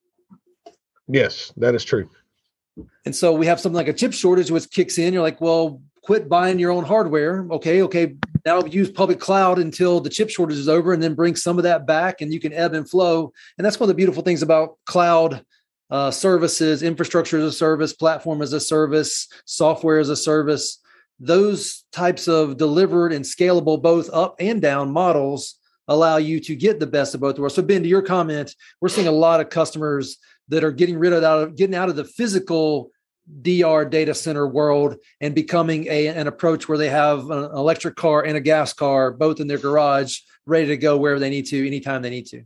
Yes, 1.07 1.51
that 1.57 1.75
is 1.75 1.83
true. 1.83 2.09
And 3.05 3.15
so 3.15 3.33
we 3.33 3.45
have 3.47 3.59
something 3.59 3.75
like 3.75 3.87
a 3.87 3.93
chip 3.93 4.13
shortage, 4.13 4.51
which 4.51 4.69
kicks 4.69 4.97
in. 4.97 5.13
You're 5.13 5.23
like, 5.23 5.41
well, 5.41 5.81
quit 6.03 6.29
buying 6.29 6.59
your 6.59 6.71
own 6.71 6.85
hardware. 6.85 7.45
Okay, 7.51 7.81
okay. 7.83 8.15
Now 8.45 8.63
use 8.63 8.89
public 8.89 9.19
cloud 9.19 9.59
until 9.59 9.99
the 9.99 10.09
chip 10.09 10.29
shortage 10.29 10.57
is 10.57 10.69
over, 10.69 10.93
and 10.93 11.01
then 11.01 11.15
bring 11.15 11.35
some 11.35 11.57
of 11.57 11.63
that 11.63 11.85
back, 11.85 12.21
and 12.21 12.33
you 12.33 12.39
can 12.39 12.53
ebb 12.53 12.73
and 12.73 12.89
flow. 12.89 13.31
And 13.57 13.65
that's 13.65 13.79
one 13.79 13.85
of 13.85 13.89
the 13.89 13.97
beautiful 13.97 14.23
things 14.23 14.41
about 14.41 14.77
cloud 14.85 15.45
uh, 15.89 16.09
services, 16.09 16.83
infrastructure 16.83 17.37
as 17.37 17.43
a 17.43 17.51
service, 17.51 17.93
platform 17.93 18.41
as 18.41 18.53
a 18.53 18.59
service, 18.59 19.27
software 19.45 19.99
as 19.99 20.09
a 20.09 20.15
service. 20.15 20.79
Those 21.19 21.83
types 21.91 22.27
of 22.27 22.57
delivered 22.57 23.13
and 23.13 23.23
scalable, 23.23 23.81
both 23.81 24.09
up 24.11 24.35
and 24.39 24.61
down 24.61 24.91
models, 24.91 25.59
allow 25.87 26.17
you 26.17 26.39
to 26.39 26.55
get 26.55 26.79
the 26.79 26.87
best 26.87 27.13
of 27.13 27.21
both 27.21 27.37
worlds. 27.37 27.55
So, 27.55 27.61
Ben, 27.61 27.83
to 27.83 27.89
your 27.89 28.01
comment, 28.01 28.55
we're 28.79 28.89
seeing 28.89 29.07
a 29.07 29.11
lot 29.11 29.41
of 29.41 29.49
customers 29.49 30.17
that 30.47 30.63
are 30.63 30.71
getting 30.71 30.97
rid 30.97 31.13
of 31.13 31.21
that, 31.21 31.55
getting 31.55 31.75
out 31.75 31.89
of 31.89 31.95
the 31.95 32.05
physical 32.05 32.91
DR 33.41 33.85
data 33.85 34.13
center 34.13 34.47
world 34.47 34.97
and 35.19 35.33
becoming 35.33 35.87
a, 35.87 36.07
an 36.07 36.27
approach 36.27 36.67
where 36.67 36.77
they 36.77 36.89
have 36.89 37.29
an 37.29 37.43
electric 37.51 37.95
car 37.95 38.23
and 38.23 38.35
a 38.35 38.41
gas 38.41 38.73
car 38.73 39.11
both 39.11 39.39
in 39.39 39.47
their 39.47 39.57
garage, 39.57 40.19
ready 40.45 40.67
to 40.67 40.77
go 40.77 40.97
wherever 40.97 41.19
they 41.19 41.29
need 41.29 41.45
to, 41.47 41.65
anytime 41.65 42.01
they 42.01 42.09
need 42.09 42.25
to. 42.27 42.43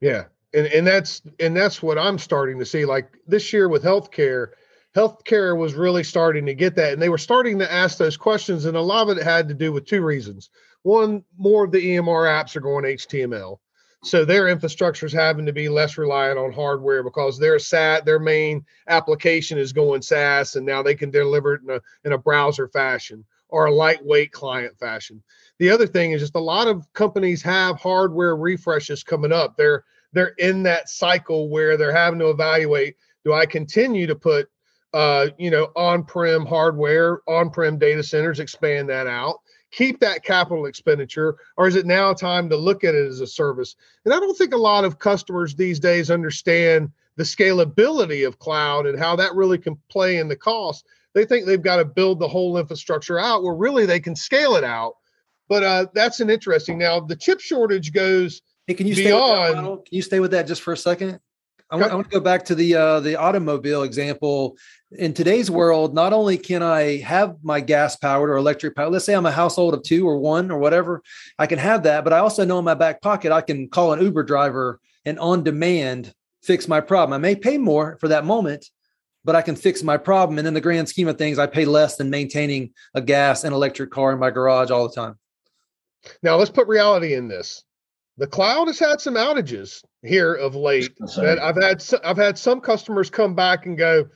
Yeah, 0.00 0.24
and 0.54 0.66
and 0.66 0.86
that's 0.86 1.22
and 1.38 1.56
that's 1.56 1.82
what 1.82 1.98
I'm 1.98 2.18
starting 2.18 2.58
to 2.58 2.66
see. 2.66 2.84
Like 2.84 3.10
this 3.26 3.52
year 3.52 3.68
with 3.68 3.84
healthcare, 3.84 4.48
healthcare 4.96 5.56
was 5.56 5.74
really 5.74 6.04
starting 6.04 6.46
to 6.46 6.54
get 6.54 6.74
that, 6.76 6.92
and 6.92 7.00
they 7.00 7.08
were 7.08 7.18
starting 7.18 7.58
to 7.58 7.72
ask 7.72 7.98
those 7.98 8.16
questions, 8.16 8.64
and 8.64 8.76
a 8.76 8.80
lot 8.80 9.08
of 9.08 9.16
it 9.16 9.22
had 9.22 9.48
to 9.48 9.54
do 9.54 9.72
with 9.72 9.86
two 9.86 10.02
reasons. 10.02 10.50
One, 10.82 11.24
more 11.36 11.64
of 11.64 11.72
the 11.72 11.84
EMR 11.84 12.26
apps 12.26 12.56
are 12.56 12.60
going 12.60 12.84
HTML, 12.84 13.58
so 14.02 14.24
their 14.24 14.48
infrastructure 14.48 15.06
is 15.06 15.12
having 15.12 15.44
to 15.46 15.52
be 15.52 15.68
less 15.68 15.98
reliant 15.98 16.38
on 16.38 16.52
hardware 16.52 17.02
because 17.02 17.38
their 17.38 17.58
SAT, 17.58 18.04
their 18.04 18.18
main 18.18 18.64
application 18.88 19.58
is 19.58 19.72
going 19.72 20.00
SaaS, 20.00 20.56
and 20.56 20.64
now 20.64 20.82
they 20.82 20.94
can 20.94 21.10
deliver 21.10 21.54
it 21.54 21.62
in 21.62 21.70
a 21.70 21.80
in 22.04 22.12
a 22.12 22.18
browser 22.18 22.68
fashion 22.68 23.24
or 23.48 23.66
a 23.66 23.74
lightweight 23.74 24.32
client 24.32 24.78
fashion. 24.78 25.22
The 25.58 25.70
other 25.70 25.86
thing 25.86 26.12
is 26.12 26.22
just 26.22 26.34
a 26.34 26.40
lot 26.40 26.68
of 26.68 26.90
companies 26.94 27.42
have 27.42 27.76
hardware 27.78 28.36
refreshes 28.36 29.02
coming 29.02 29.32
up. 29.32 29.56
They're 29.56 29.84
they're 30.12 30.34
in 30.38 30.62
that 30.64 30.88
cycle 30.88 31.48
where 31.48 31.76
they're 31.76 31.94
having 31.94 32.20
to 32.20 32.30
evaluate 32.30 32.96
do 33.24 33.32
I 33.32 33.46
continue 33.46 34.06
to 34.06 34.14
put 34.14 34.48
uh, 34.92 35.28
you 35.38 35.50
know 35.50 35.70
on-prem 35.76 36.46
hardware, 36.46 37.20
on-prem 37.28 37.78
data 37.78 38.02
centers, 38.02 38.40
expand 38.40 38.88
that 38.88 39.06
out, 39.06 39.40
keep 39.70 40.00
that 40.00 40.24
capital 40.24 40.66
expenditure, 40.66 41.36
or 41.56 41.66
is 41.66 41.76
it 41.76 41.86
now 41.86 42.12
time 42.12 42.48
to 42.48 42.56
look 42.56 42.84
at 42.84 42.94
it 42.94 43.06
as 43.06 43.20
a 43.20 43.26
service? 43.26 43.76
And 44.04 44.12
I 44.12 44.18
don't 44.20 44.36
think 44.36 44.52
a 44.54 44.58
lot 44.58 44.84
of 44.84 44.98
customers 44.98 45.54
these 45.54 45.78
days 45.80 46.10
understand 46.10 46.90
the 47.16 47.24
scalability 47.24 48.26
of 48.26 48.38
cloud 48.38 48.86
and 48.86 48.98
how 48.98 49.16
that 49.16 49.34
really 49.34 49.58
can 49.58 49.76
play 49.88 50.18
in 50.18 50.28
the 50.28 50.36
cost. 50.36 50.86
They 51.14 51.24
think 51.24 51.46
they've 51.46 51.60
got 51.60 51.76
to 51.76 51.84
build 51.84 52.18
the 52.20 52.28
whole 52.28 52.56
infrastructure 52.56 53.18
out 53.18 53.42
where 53.42 53.54
really 53.54 53.84
they 53.86 54.00
can 54.00 54.14
scale 54.16 54.56
it 54.56 54.64
out. 54.64 54.94
But 55.48 55.64
uh, 55.64 55.86
that's 55.92 56.20
an 56.20 56.30
interesting. 56.30 56.78
Now 56.78 57.00
the 57.00 57.16
chip 57.16 57.40
shortage 57.40 57.92
goes 57.92 58.42
Hey, 58.66 58.74
can 58.74 58.86
you 58.86 58.94
Beyond- 58.94 59.50
stay 59.50 59.60
with 59.60 59.64
that, 59.64 59.86
Can 59.86 59.96
you 59.96 60.02
stay 60.02 60.20
with 60.20 60.30
that 60.30 60.46
just 60.46 60.62
for 60.62 60.72
a 60.72 60.76
second? 60.76 61.18
I 61.70 61.76
want, 61.76 61.92
want 61.92 62.10
to 62.10 62.16
go 62.18 62.20
back 62.20 62.44
to 62.46 62.54
the 62.54 62.74
uh, 62.74 63.00
the 63.00 63.16
automobile 63.16 63.82
example. 63.82 64.56
In 64.92 65.14
today's 65.14 65.50
world, 65.50 65.94
not 65.94 66.12
only 66.12 66.36
can 66.36 66.62
I 66.62 66.98
have 66.98 67.36
my 67.42 67.60
gas 67.60 67.94
powered 67.94 68.28
or 68.28 68.36
electric 68.36 68.74
powered, 68.74 68.92
let's 68.92 69.04
say 69.04 69.14
I'm 69.14 69.26
a 69.26 69.30
household 69.30 69.74
of 69.74 69.84
two 69.84 70.08
or 70.08 70.18
one 70.18 70.50
or 70.50 70.58
whatever, 70.58 71.02
I 71.38 71.46
can 71.46 71.60
have 71.60 71.84
that. 71.84 72.02
But 72.02 72.12
I 72.12 72.18
also 72.18 72.44
know 72.44 72.58
in 72.58 72.64
my 72.64 72.74
back 72.74 73.00
pocket, 73.00 73.30
I 73.30 73.40
can 73.40 73.68
call 73.68 73.92
an 73.92 74.02
Uber 74.02 74.24
driver 74.24 74.80
and 75.04 75.18
on 75.20 75.44
demand 75.44 76.12
fix 76.42 76.66
my 76.66 76.80
problem. 76.80 77.14
I 77.14 77.18
may 77.18 77.36
pay 77.36 77.56
more 77.56 77.98
for 78.00 78.08
that 78.08 78.24
moment, 78.24 78.68
but 79.24 79.36
I 79.36 79.42
can 79.42 79.54
fix 79.54 79.82
my 79.82 79.96
problem. 79.96 80.38
And 80.38 80.48
in 80.48 80.54
the 80.54 80.60
grand 80.60 80.88
scheme 80.88 81.06
of 81.06 81.18
things, 81.18 81.38
I 81.38 81.46
pay 81.46 81.64
less 81.64 81.96
than 81.96 82.10
maintaining 82.10 82.72
a 82.94 83.00
gas 83.00 83.44
and 83.44 83.54
electric 83.54 83.90
car 83.90 84.12
in 84.12 84.18
my 84.18 84.30
garage 84.30 84.70
all 84.70 84.88
the 84.88 84.94
time. 84.94 85.18
now 86.22 86.36
let's 86.36 86.50
put 86.50 86.66
reality 86.66 87.14
in 87.14 87.28
this. 87.28 87.62
The 88.20 88.26
cloud 88.26 88.66
has 88.66 88.78
had 88.78 89.00
some 89.00 89.14
outages 89.14 89.82
here 90.02 90.34
of 90.34 90.54
late. 90.54 90.94
That 91.16 91.38
I've 91.42 91.56
had 91.56 91.82
I've 92.04 92.18
had 92.18 92.36
some 92.36 92.60
customers 92.60 93.08
come 93.08 93.34
back 93.34 93.64
and 93.64 93.78
go, 93.78 94.08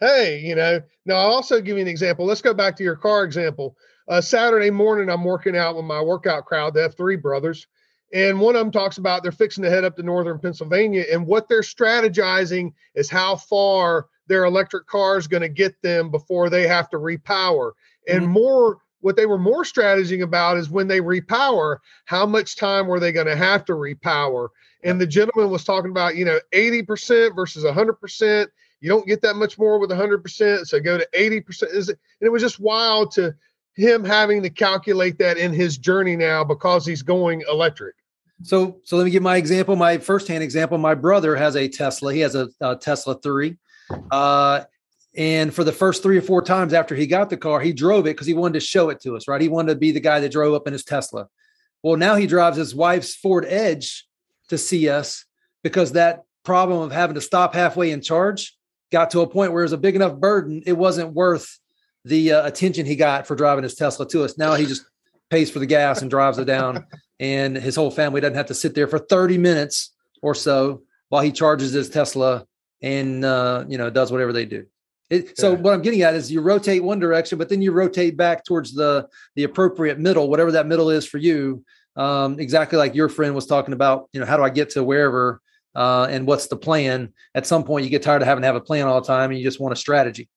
"Hey, 0.00 0.38
you 0.38 0.54
know." 0.54 0.80
Now 1.04 1.16
I'll 1.16 1.32
also 1.32 1.60
give 1.60 1.76
you 1.76 1.82
an 1.82 1.88
example. 1.88 2.24
Let's 2.24 2.40
go 2.40 2.54
back 2.54 2.74
to 2.76 2.82
your 2.82 2.96
car 2.96 3.22
example. 3.22 3.76
Uh, 4.08 4.22
Saturday 4.22 4.70
morning, 4.70 5.10
I'm 5.10 5.24
working 5.24 5.58
out 5.58 5.76
with 5.76 5.84
my 5.84 6.00
workout 6.00 6.46
crowd, 6.46 6.72
the 6.72 6.88
F3 6.88 7.20
brothers, 7.20 7.66
and 8.14 8.40
one 8.40 8.56
of 8.56 8.60
them 8.60 8.72
talks 8.72 8.96
about 8.96 9.22
they're 9.22 9.30
fixing 9.30 9.62
to 9.64 9.70
head 9.70 9.84
up 9.84 9.94
to 9.96 10.02
northern 10.02 10.38
Pennsylvania, 10.38 11.04
and 11.12 11.26
what 11.26 11.46
they're 11.46 11.60
strategizing 11.60 12.72
is 12.94 13.10
how 13.10 13.36
far 13.36 14.06
their 14.26 14.44
electric 14.44 14.86
car 14.86 15.18
is 15.18 15.28
going 15.28 15.42
to 15.42 15.50
get 15.50 15.74
them 15.82 16.10
before 16.10 16.48
they 16.48 16.66
have 16.66 16.88
to 16.90 16.96
repower, 16.96 17.72
and 18.08 18.24
Mhm. 18.24 18.28
more. 18.30 18.78
What 19.00 19.16
they 19.16 19.26
were 19.26 19.38
more 19.38 19.64
strategizing 19.64 20.22
about 20.22 20.56
is 20.56 20.70
when 20.70 20.88
they 20.88 21.00
repower, 21.00 21.78
how 22.04 22.26
much 22.26 22.56
time 22.56 22.86
were 22.86 23.00
they 23.00 23.12
going 23.12 23.26
to 23.26 23.36
have 23.36 23.64
to 23.66 23.72
repower? 23.72 24.48
And 24.82 25.00
the 25.00 25.06
gentleman 25.06 25.50
was 25.50 25.64
talking 25.64 25.90
about, 25.90 26.16
you 26.16 26.24
know, 26.24 26.38
80% 26.52 27.34
versus 27.34 27.64
100%. 27.64 28.46
You 28.80 28.88
don't 28.88 29.06
get 29.06 29.22
that 29.22 29.34
much 29.34 29.58
more 29.58 29.78
with 29.78 29.90
100%. 29.90 30.66
So 30.66 30.80
go 30.80 30.98
to 30.98 31.08
80%. 31.14 31.74
Is 31.74 31.88
it, 31.88 31.98
and 32.20 32.26
it 32.26 32.30
was 32.30 32.42
just 32.42 32.60
wild 32.60 33.10
to 33.12 33.34
him 33.74 34.04
having 34.04 34.42
to 34.42 34.50
calculate 34.50 35.18
that 35.18 35.36
in 35.36 35.52
his 35.52 35.78
journey 35.78 36.16
now 36.16 36.44
because 36.44 36.86
he's 36.86 37.02
going 37.02 37.42
electric. 37.50 37.94
So, 38.42 38.80
so 38.84 38.96
let 38.96 39.04
me 39.04 39.10
give 39.10 39.22
my 39.22 39.36
example. 39.36 39.76
My 39.76 39.98
firsthand 39.98 40.42
example. 40.42 40.78
My 40.78 40.94
brother 40.94 41.36
has 41.36 41.56
a 41.56 41.68
Tesla. 41.68 42.14
He 42.14 42.20
has 42.20 42.34
a, 42.34 42.48
a 42.60 42.76
Tesla 42.76 43.20
three, 43.20 43.56
uh, 44.10 44.64
and 45.16 45.52
for 45.52 45.64
the 45.64 45.72
first 45.72 46.02
three 46.02 46.16
or 46.16 46.22
four 46.22 46.42
times 46.42 46.72
after 46.72 46.94
he 46.94 47.06
got 47.06 47.30
the 47.30 47.36
car, 47.36 47.60
he 47.60 47.72
drove 47.72 48.06
it 48.06 48.14
because 48.14 48.26
he 48.26 48.34
wanted 48.34 48.54
to 48.54 48.60
show 48.60 48.90
it 48.90 49.00
to 49.00 49.16
us. 49.16 49.26
Right? 49.26 49.40
He 49.40 49.48
wanted 49.48 49.74
to 49.74 49.78
be 49.78 49.92
the 49.92 50.00
guy 50.00 50.20
that 50.20 50.32
drove 50.32 50.54
up 50.54 50.66
in 50.66 50.72
his 50.72 50.84
Tesla. 50.84 51.28
Well, 51.82 51.96
now 51.96 52.14
he 52.14 52.26
drives 52.26 52.56
his 52.56 52.74
wife's 52.74 53.14
Ford 53.14 53.44
Edge 53.48 54.06
to 54.48 54.58
see 54.58 54.88
us 54.88 55.24
because 55.62 55.92
that 55.92 56.24
problem 56.44 56.80
of 56.82 56.92
having 56.92 57.14
to 57.14 57.20
stop 57.20 57.54
halfway 57.54 57.90
and 57.90 58.04
charge 58.04 58.56
got 58.92 59.10
to 59.10 59.20
a 59.20 59.26
point 59.26 59.52
where 59.52 59.62
it 59.62 59.66
was 59.66 59.72
a 59.72 59.78
big 59.78 59.96
enough 59.96 60.16
burden. 60.16 60.62
It 60.66 60.76
wasn't 60.76 61.12
worth 61.12 61.58
the 62.04 62.32
uh, 62.32 62.46
attention 62.46 62.86
he 62.86 62.96
got 62.96 63.26
for 63.26 63.36
driving 63.36 63.62
his 63.62 63.74
Tesla 63.74 64.06
to 64.08 64.24
us. 64.24 64.38
Now 64.38 64.54
he 64.54 64.66
just 64.66 64.84
pays 65.30 65.50
for 65.50 65.58
the 65.58 65.66
gas 65.66 66.02
and 66.02 66.10
drives 66.10 66.38
it 66.38 66.44
down 66.44 66.86
and 67.20 67.56
his 67.56 67.76
whole 67.76 67.90
family 67.90 68.20
doesn't 68.20 68.36
have 68.36 68.46
to 68.46 68.54
sit 68.54 68.74
there 68.74 68.88
for 68.88 68.98
30 68.98 69.38
minutes 69.38 69.92
or 70.22 70.34
so 70.34 70.82
while 71.08 71.22
he 71.22 71.30
charges 71.30 71.72
his 71.72 71.88
Tesla 71.88 72.46
and 72.82 73.24
uh, 73.24 73.64
you 73.68 73.78
know 73.78 73.90
does 73.90 74.10
whatever 74.10 74.32
they 74.32 74.46
do. 74.46 74.66
It, 75.10 75.36
so 75.36 75.56
what 75.56 75.74
I'm 75.74 75.82
getting 75.82 76.02
at 76.02 76.14
is 76.14 76.30
you 76.30 76.40
rotate 76.40 76.84
one 76.84 77.00
direction, 77.00 77.36
but 77.36 77.48
then 77.48 77.60
you 77.60 77.72
rotate 77.72 78.16
back 78.16 78.44
towards 78.44 78.72
the 78.72 79.08
the 79.34 79.42
appropriate 79.42 79.98
middle, 79.98 80.30
whatever 80.30 80.52
that 80.52 80.68
middle 80.68 80.88
is 80.88 81.04
for 81.04 81.18
you. 81.18 81.64
Um, 81.96 82.38
exactly 82.38 82.78
like 82.78 82.94
your 82.94 83.08
friend 83.08 83.34
was 83.34 83.46
talking 83.46 83.74
about. 83.74 84.08
You 84.12 84.20
know, 84.20 84.26
how 84.26 84.36
do 84.36 84.44
I 84.44 84.50
get 84.50 84.70
to 84.70 84.84
wherever 84.84 85.40
uh, 85.74 86.06
and 86.08 86.26
what's 86.28 86.46
the 86.46 86.56
plan? 86.56 87.12
At 87.34 87.46
some 87.46 87.64
point, 87.64 87.84
you 87.84 87.90
get 87.90 88.02
tired 88.02 88.22
of 88.22 88.28
having 88.28 88.42
to 88.42 88.46
have 88.46 88.54
a 88.54 88.60
plan 88.60 88.86
all 88.86 89.00
the 89.00 89.06
time, 89.06 89.30
and 89.30 89.38
you 89.38 89.44
just 89.44 89.58
want 89.58 89.72
a 89.72 89.76
strategy. 89.76 90.28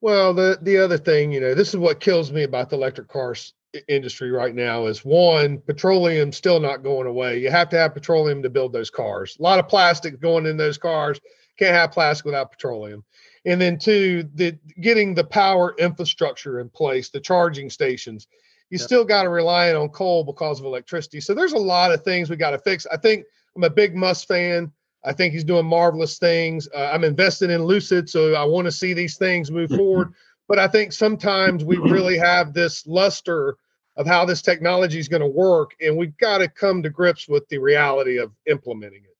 Well, 0.00 0.32
the 0.32 0.58
the 0.62 0.78
other 0.78 0.98
thing, 0.98 1.32
you 1.32 1.40
know, 1.40 1.54
this 1.54 1.70
is 1.70 1.76
what 1.76 1.98
kills 1.98 2.30
me 2.30 2.44
about 2.44 2.70
the 2.70 2.76
electric 2.76 3.08
cars 3.08 3.54
industry 3.88 4.30
right 4.30 4.54
now 4.54 4.86
is 4.86 5.04
one, 5.04 5.58
petroleum 5.58 6.32
still 6.32 6.60
not 6.60 6.82
going 6.82 7.06
away. 7.06 7.38
You 7.38 7.50
have 7.50 7.68
to 7.70 7.78
have 7.78 7.94
petroleum 7.94 8.42
to 8.42 8.50
build 8.50 8.72
those 8.72 8.90
cars. 8.90 9.36
A 9.38 9.42
lot 9.42 9.58
of 9.58 9.68
plastic 9.68 10.20
going 10.20 10.46
in 10.46 10.56
those 10.56 10.78
cars. 10.78 11.20
Can't 11.58 11.74
have 11.74 11.92
plastic 11.92 12.26
without 12.26 12.50
petroleum. 12.50 13.04
And 13.46 13.60
then 13.60 13.78
two, 13.78 14.28
the 14.34 14.58
getting 14.80 15.14
the 15.14 15.24
power 15.24 15.74
infrastructure 15.78 16.60
in 16.60 16.68
place, 16.68 17.08
the 17.08 17.20
charging 17.20 17.70
stations. 17.70 18.26
You 18.70 18.78
Yep. 18.78 18.84
still 18.84 19.04
got 19.04 19.22
to 19.22 19.28
rely 19.28 19.72
on 19.72 19.88
coal 19.90 20.24
because 20.24 20.58
of 20.58 20.66
electricity. 20.66 21.20
So 21.20 21.32
there's 21.32 21.52
a 21.52 21.58
lot 21.58 21.92
of 21.92 22.02
things 22.02 22.28
we 22.28 22.36
got 22.36 22.50
to 22.50 22.58
fix. 22.58 22.84
I 22.90 22.96
think 22.96 23.24
I'm 23.54 23.62
a 23.62 23.70
big 23.70 23.94
Musk 23.94 24.26
fan. 24.26 24.72
I 25.04 25.12
think 25.12 25.32
he's 25.32 25.44
doing 25.44 25.66
marvelous 25.66 26.18
things. 26.18 26.68
Uh, 26.74 26.90
I'm 26.92 27.04
invested 27.04 27.50
in 27.50 27.62
Lucid, 27.64 28.10
so 28.10 28.34
I 28.34 28.44
want 28.44 28.64
to 28.64 28.72
see 28.72 28.92
these 28.92 29.16
things 29.16 29.52
move 29.52 29.70
forward. 29.70 30.12
But 30.48 30.58
I 30.58 30.66
think 30.66 30.92
sometimes 30.92 31.64
we 31.64 31.78
really 31.78 32.18
have 32.18 32.52
this 32.52 32.84
luster 32.86 33.56
of 33.96 34.06
how 34.06 34.24
this 34.24 34.42
technology 34.42 34.98
is 34.98 35.08
going 35.08 35.22
to 35.22 35.28
work, 35.28 35.70
and 35.80 35.96
we've 35.96 36.16
got 36.18 36.38
to 36.38 36.48
come 36.48 36.82
to 36.82 36.90
grips 36.90 37.28
with 37.28 37.48
the 37.48 37.58
reality 37.58 38.18
of 38.18 38.32
implementing 38.46 39.04
it. 39.04 39.15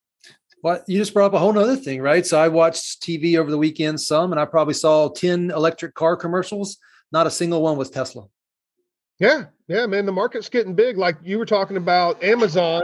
Well, 0.67 0.83
you 0.89 0.99
just 0.99 1.15
brought 1.15 1.27
up 1.27 1.35
a 1.35 1.39
whole 1.39 1.53
nother 1.53 1.77
thing, 1.77 2.03
right? 2.03 2.27
So 2.27 2.41
I 2.41 2.49
watched 2.49 3.01
TV 3.01 3.39
over 3.39 3.53
the 3.53 3.57
weekend 3.57 4.01
some, 4.01 4.33
and 4.33 4.41
I 4.41 4.45
probably 4.47 4.75
saw 4.75 5.09
10 5.09 5.53
electric 5.53 5.95
car 5.95 6.17
commercials. 6.17 6.79
Not 7.13 7.29
a 7.29 7.31
single 7.31 7.63
one 7.63 7.77
was 7.77 7.89
Tesla. 7.89 8.25
Yeah, 9.21 9.45
yeah, 9.69 9.87
man, 9.87 10.07
the 10.07 10.13
market's 10.13 10.49
getting 10.49 10.75
big. 10.75 10.99
Like 10.99 11.19
you 11.23 11.39
were 11.39 11.47
talking 11.47 11.77
about 11.77 12.21
Amazon, 12.21 12.83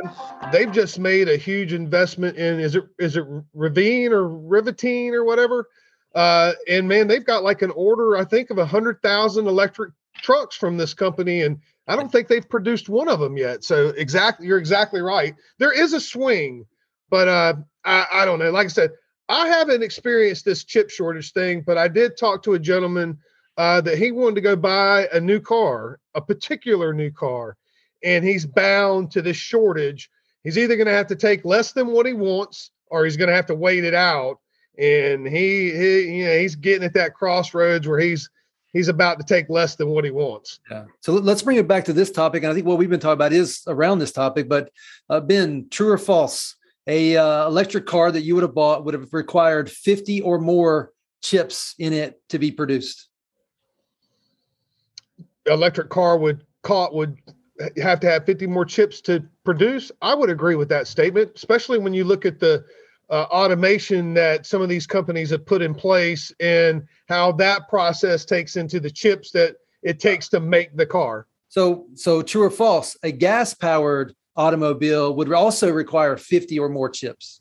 they've 0.53 0.71
just 0.71 1.01
made 1.01 1.29
a 1.29 1.37
huge 1.37 1.73
investment 1.73 2.37
in 2.37 2.61
is 2.61 2.77
it 2.77 2.85
is 3.01 3.17
it 3.17 3.25
Ravine 3.53 4.13
or 4.13 4.29
Rivetine 4.29 5.13
or 5.13 5.25
whatever? 5.25 5.69
Uh, 6.15 6.53
and 6.69 6.87
man, 6.87 7.09
they've 7.09 7.27
got 7.27 7.43
like 7.43 7.63
an 7.63 7.73
order, 7.73 8.17
I 8.17 8.25
think, 8.25 8.51
of 8.51 8.59
a 8.59 8.65
hundred 8.65 9.03
thousand 9.03 9.49
electric 9.49 9.93
trucks 10.23 10.55
from 10.55 10.77
this 10.77 10.95
company, 10.95 11.43
and 11.43 11.59
I 11.89 11.97
don't 11.97 12.13
think 12.13 12.29
they've 12.29 12.49
produced 12.49 12.89
one 12.89 13.09
of 13.09 13.19
them 13.19 13.37
yet. 13.37 13.65
So 13.65 13.89
exactly, 13.89 14.47
you're 14.47 14.59
exactly 14.59 15.01
right. 15.01 15.35
There 15.59 15.73
is 15.73 15.95
a 15.95 16.01
swing, 16.01 16.65
but 17.13 17.29
uh, 17.29 17.55
I, 17.85 18.07
I 18.11 18.25
don't 18.25 18.39
know. 18.39 18.51
Like 18.51 18.65
I 18.65 18.69
said, 18.69 18.93
I 19.29 19.47
haven't 19.47 19.83
experienced 19.83 20.47
this 20.47 20.65
chip 20.65 20.89
shortage 20.89 21.33
thing, 21.33 21.61
but 21.61 21.77
I 21.77 21.87
did 21.87 22.17
talk 22.17 22.43
to 22.45 22.55
a 22.55 22.59
gentleman 22.59 23.19
uh, 23.59 23.83
that 23.83 23.99
he 23.99 24.13
wanted 24.13 24.37
to 24.37 24.41
go 24.41 24.57
buy 24.57 25.09
a 25.13 25.21
new 25.21 25.39
car, 25.39 26.01
a 26.15 26.23
particular 26.23 26.95
new 26.95 27.11
car, 27.11 27.59
and 28.03 28.25
he's 28.25 28.47
bound 28.47 29.11
to 29.11 29.21
this 29.21 29.37
shortage. 29.37 30.09
He's 30.43 30.57
either 30.57 30.75
going 30.75 30.87
to 30.87 30.95
have 30.95 31.07
to 31.09 31.15
take 31.15 31.45
less 31.45 31.73
than 31.73 31.89
what 31.89 32.07
he 32.07 32.15
wants, 32.15 32.71
or 32.87 33.05
he's 33.05 33.19
going 33.19 33.29
to 33.29 33.37
have 33.37 33.47
to 33.47 33.55
wait 33.55 33.85
it 33.85 33.95
out. 33.95 34.39
And 34.79 35.29
he, 35.29 35.71
he, 35.71 36.19
you 36.19 36.25
know, 36.25 36.39
he's 36.39 36.57
getting 36.57 36.83
at 36.83 36.95
that 36.95 37.15
crossroads 37.15 37.87
where 37.87 38.01
he's 38.01 38.31
he's 38.73 38.89
about 38.89 39.21
to 39.21 39.27
take 39.27 39.51
less 39.51 39.77
than 39.77 39.89
what 39.89 40.07
he 40.07 40.11
wants. 40.11 40.61
Yeah. 40.71 40.85
So 41.01 41.13
let- 41.13 41.25
let's 41.25 41.43
bring 41.43 41.59
it 41.59 41.69
back 41.69 41.85
to 41.85 41.93
this 41.93 42.11
topic. 42.11 42.43
And 42.43 42.51
I 42.51 42.55
think 42.55 42.67
what 42.67 42.79
we've 42.79 42.89
been 42.89 43.01
talking 43.01 43.13
about 43.13 43.35
is 43.35 43.61
around 43.67 43.99
this 43.99 44.13
topic, 44.13 44.49
but 44.49 44.71
uh, 45.11 45.21
Ben, 45.21 45.67
true 45.71 45.91
or 45.91 45.99
false? 45.99 46.57
A 46.87 47.17
uh, 47.17 47.47
electric 47.47 47.87
car 47.87 48.11
that 48.11 48.23
you 48.23 48.35
would 48.35 48.43
have 48.43 48.55
bought 48.55 48.85
would 48.85 48.95
have 48.95 49.13
required 49.13 49.71
50 49.71 50.21
or 50.23 50.39
more 50.39 50.93
chips 51.23 51.75
in 51.79 51.93
it 51.93 52.21
to 52.31 52.39
be 52.39 52.51
produced. 52.51 53.09
Electric 55.47 55.89
car 55.89 56.19
would 56.19 56.45
caught 56.63 56.95
would 56.95 57.19
have 57.77 58.01
to 58.01 58.11
have 58.11 58.27
50 58.27 58.47
more 58.47 58.65
chips 58.65 59.01
to 59.03 59.25
produce. 59.45 59.93
I 60.01 60.15
would 60.15 60.31
agree 60.31 60.57
with 60.57 60.69
that 60.71 60.87
statement, 60.87 61.33
especially 61.35 61.79
when 61.79 61.95
you 61.95 62.05
look 62.05 62.25
at 62.25 62.41
the 62.41 62.65
uh, 63.11 63.27
automation 63.31 64.15
that 64.15 64.47
some 64.47 64.63
of 64.63 64.69
these 64.69 64.87
companies 64.87 65.31
have 65.31 65.45
put 65.45 65.63
in 65.63 65.75
place 65.75 66.33
and 66.41 66.83
how 67.09 67.33
that 67.33 67.69
process 67.69 68.25
takes 68.25 68.57
into 68.57 68.81
the 68.81 68.91
chips 68.91 69.31
that 69.33 69.57
it 69.83 70.01
takes 70.01 70.29
to 70.29 70.41
make 70.41 70.75
the 70.77 70.87
car. 70.87 71.27
So, 71.49 71.87
so 71.95 72.23
true 72.23 72.45
or 72.45 72.51
false? 72.51 72.97
A 73.03 73.13
gas 73.13 73.53
powered 73.53 74.15
automobile 74.37 75.15
would 75.15 75.33
also 75.33 75.71
require 75.71 76.17
50 76.17 76.59
or 76.59 76.69
more 76.69 76.89
chips. 76.89 77.41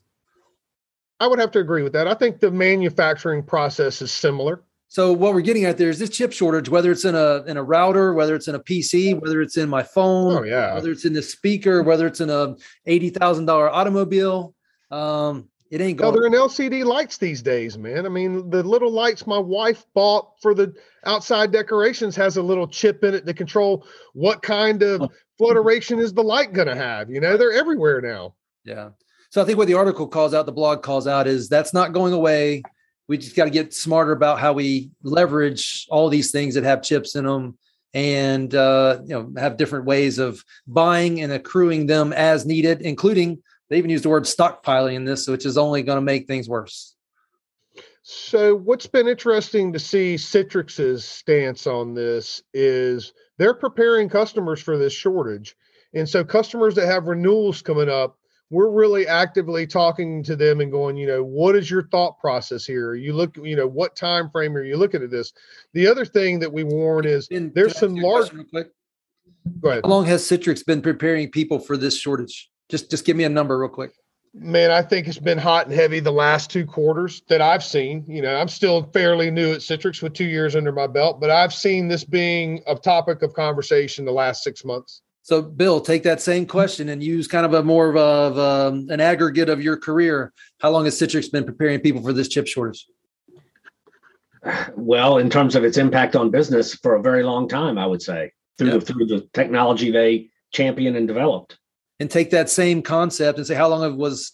I 1.20 1.26
would 1.26 1.38
have 1.38 1.52
to 1.52 1.60
agree 1.60 1.82
with 1.82 1.92
that. 1.92 2.08
I 2.08 2.14
think 2.14 2.40
the 2.40 2.50
manufacturing 2.50 3.44
process 3.44 4.02
is 4.02 4.12
similar. 4.12 4.64
So 4.88 5.12
what 5.12 5.32
we're 5.32 5.40
getting 5.40 5.64
at 5.64 5.78
there 5.78 5.88
is 5.88 5.98
this 5.98 6.10
chip 6.10 6.32
shortage, 6.32 6.68
whether 6.68 6.90
it's 6.90 7.06
in 7.06 7.14
a 7.14 7.44
in 7.46 7.56
a 7.56 7.62
router, 7.62 8.12
whether 8.12 8.34
it's 8.34 8.48
in 8.48 8.54
a 8.54 8.60
PC, 8.60 9.18
whether 9.18 9.40
it's 9.40 9.56
in 9.56 9.70
my 9.70 9.82
phone, 9.82 10.36
oh, 10.36 10.42
yeah. 10.42 10.74
whether 10.74 10.90
it's 10.90 11.06
in 11.06 11.14
the 11.14 11.22
speaker, 11.22 11.82
whether 11.82 12.06
it's 12.06 12.20
in 12.20 12.28
a 12.28 12.56
eighty 12.84 13.08
thousand 13.08 13.46
dollar 13.46 13.70
automobile. 13.70 14.54
Um, 14.90 15.48
it 15.72 15.80
ain't 15.80 15.96
going. 15.96 16.12
No, 16.12 16.20
they're 16.20 16.26
in 16.26 16.34
LCD 16.34 16.84
lights 16.84 17.16
these 17.16 17.40
days, 17.40 17.78
man. 17.78 18.04
I 18.04 18.10
mean, 18.10 18.50
the 18.50 18.62
little 18.62 18.90
lights 18.90 19.26
my 19.26 19.38
wife 19.38 19.86
bought 19.94 20.38
for 20.42 20.52
the 20.52 20.74
outside 21.06 21.50
decorations 21.50 22.14
has 22.14 22.36
a 22.36 22.42
little 22.42 22.68
chip 22.68 23.02
in 23.02 23.14
it 23.14 23.24
to 23.24 23.32
control 23.32 23.86
what 24.12 24.42
kind 24.42 24.82
of 24.82 25.10
fluorescence 25.38 26.02
is 26.02 26.12
the 26.12 26.22
light 26.22 26.52
going 26.52 26.68
to 26.68 26.74
have. 26.74 27.08
You 27.08 27.22
know, 27.22 27.38
they're 27.38 27.54
everywhere 27.54 28.02
now. 28.02 28.34
Yeah. 28.66 28.90
So 29.30 29.40
I 29.40 29.46
think 29.46 29.56
what 29.56 29.66
the 29.66 29.72
article 29.72 30.06
calls 30.06 30.34
out, 30.34 30.44
the 30.44 30.52
blog 30.52 30.82
calls 30.82 31.06
out, 31.06 31.26
is 31.26 31.48
that's 31.48 31.72
not 31.72 31.94
going 31.94 32.12
away. 32.12 32.62
We 33.08 33.16
just 33.16 33.34
got 33.34 33.44
to 33.44 33.50
get 33.50 33.72
smarter 33.72 34.12
about 34.12 34.40
how 34.40 34.52
we 34.52 34.90
leverage 35.02 35.86
all 35.88 36.10
these 36.10 36.30
things 36.30 36.54
that 36.54 36.64
have 36.64 36.82
chips 36.82 37.16
in 37.16 37.24
them, 37.24 37.56
and 37.94 38.54
uh, 38.54 38.98
you 39.06 39.14
know 39.14 39.32
have 39.38 39.56
different 39.56 39.86
ways 39.86 40.18
of 40.18 40.44
buying 40.66 41.22
and 41.22 41.32
accruing 41.32 41.86
them 41.86 42.12
as 42.12 42.44
needed, 42.44 42.82
including 42.82 43.42
they 43.72 43.78
even 43.78 43.90
use 43.90 44.02
the 44.02 44.10
word 44.10 44.24
stockpiling 44.24 44.96
in 44.96 45.06
this, 45.06 45.26
which 45.26 45.46
is 45.46 45.56
only 45.56 45.82
going 45.82 45.96
to 45.96 46.02
make 46.02 46.26
things 46.26 46.46
worse. 46.46 46.94
So, 48.02 48.54
what's 48.54 48.86
been 48.86 49.08
interesting 49.08 49.72
to 49.72 49.78
see 49.78 50.16
Citrix's 50.16 51.06
stance 51.06 51.66
on 51.66 51.94
this 51.94 52.42
is 52.52 53.14
they're 53.38 53.54
preparing 53.54 54.10
customers 54.10 54.60
for 54.60 54.76
this 54.76 54.92
shortage. 54.92 55.56
And 55.94 56.06
so, 56.06 56.22
customers 56.22 56.74
that 56.74 56.86
have 56.86 57.06
renewals 57.06 57.62
coming 57.62 57.88
up, 57.88 58.18
we're 58.50 58.68
really 58.68 59.06
actively 59.06 59.66
talking 59.66 60.22
to 60.24 60.36
them 60.36 60.60
and 60.60 60.70
going, 60.70 60.98
you 60.98 61.06
know, 61.06 61.24
what 61.24 61.56
is 61.56 61.70
your 61.70 61.88
thought 61.88 62.18
process 62.18 62.66
here? 62.66 62.94
You 62.94 63.14
look, 63.14 63.38
you 63.38 63.56
know, 63.56 63.66
what 63.66 63.96
time 63.96 64.28
frame 64.28 64.54
are 64.54 64.64
you 64.64 64.76
looking 64.76 65.02
at 65.02 65.10
this? 65.10 65.32
The 65.72 65.86
other 65.86 66.04
thing 66.04 66.40
that 66.40 66.52
we 66.52 66.62
warn 66.62 67.06
is 67.06 67.26
there's 67.30 67.78
some 67.78 67.94
large. 67.94 68.32
Go 69.60 69.70
ahead. 69.70 69.80
How 69.82 69.90
long 69.90 70.04
has 70.04 70.22
Citrix 70.24 70.66
been 70.66 70.82
preparing 70.82 71.30
people 71.30 71.58
for 71.58 71.78
this 71.78 71.98
shortage? 71.98 72.51
Just 72.72 72.90
just 72.90 73.04
give 73.04 73.18
me 73.18 73.24
a 73.24 73.28
number 73.28 73.58
real 73.58 73.68
quick. 73.68 73.92
Man, 74.32 74.70
I 74.70 74.80
think 74.80 75.06
it's 75.06 75.18
been 75.18 75.36
hot 75.36 75.66
and 75.66 75.74
heavy 75.74 76.00
the 76.00 76.10
last 76.10 76.50
two 76.50 76.64
quarters 76.64 77.20
that 77.28 77.42
I've 77.42 77.62
seen. 77.62 78.02
You 78.08 78.22
know, 78.22 78.34
I'm 78.34 78.48
still 78.48 78.84
fairly 78.94 79.30
new 79.30 79.52
at 79.52 79.58
Citrix 79.58 80.00
with 80.02 80.14
two 80.14 80.24
years 80.24 80.56
under 80.56 80.72
my 80.72 80.86
belt, 80.86 81.20
but 81.20 81.28
I've 81.28 81.52
seen 81.52 81.86
this 81.86 82.02
being 82.02 82.62
a 82.66 82.74
topic 82.74 83.20
of 83.20 83.34
conversation 83.34 84.06
the 84.06 84.12
last 84.12 84.42
six 84.42 84.64
months. 84.64 85.02
So, 85.20 85.42
Bill, 85.42 85.82
take 85.82 86.02
that 86.04 86.22
same 86.22 86.46
question 86.46 86.88
and 86.88 87.02
use 87.02 87.28
kind 87.28 87.44
of 87.44 87.52
a 87.52 87.62
more 87.62 87.90
of, 87.90 87.96
a, 87.96 87.98
of 87.98 88.38
a, 88.38 88.68
um, 88.68 88.86
an 88.88 89.02
aggregate 89.02 89.50
of 89.50 89.62
your 89.62 89.76
career. 89.76 90.32
How 90.60 90.70
long 90.70 90.86
has 90.86 90.98
Citrix 90.98 91.30
been 91.30 91.44
preparing 91.44 91.80
people 91.80 92.00
for 92.02 92.14
this 92.14 92.28
chip 92.28 92.46
shortage? 92.46 92.86
Well, 94.74 95.18
in 95.18 95.28
terms 95.28 95.56
of 95.56 95.62
its 95.62 95.76
impact 95.76 96.16
on 96.16 96.30
business, 96.30 96.74
for 96.76 96.94
a 96.94 97.02
very 97.02 97.22
long 97.22 97.50
time, 97.50 97.76
I 97.76 97.84
would 97.84 98.00
say 98.00 98.32
through 98.56 98.68
yep. 98.70 98.80
the 98.80 98.86
through 98.86 99.06
the 99.06 99.28
technology 99.34 99.90
they 99.90 100.30
championed 100.52 100.96
and 100.96 101.06
developed 101.06 101.58
and 102.02 102.10
take 102.10 102.30
that 102.30 102.50
same 102.50 102.82
concept 102.82 103.38
and 103.38 103.46
say 103.46 103.54
how 103.54 103.68
long 103.68 103.96
was 103.96 104.32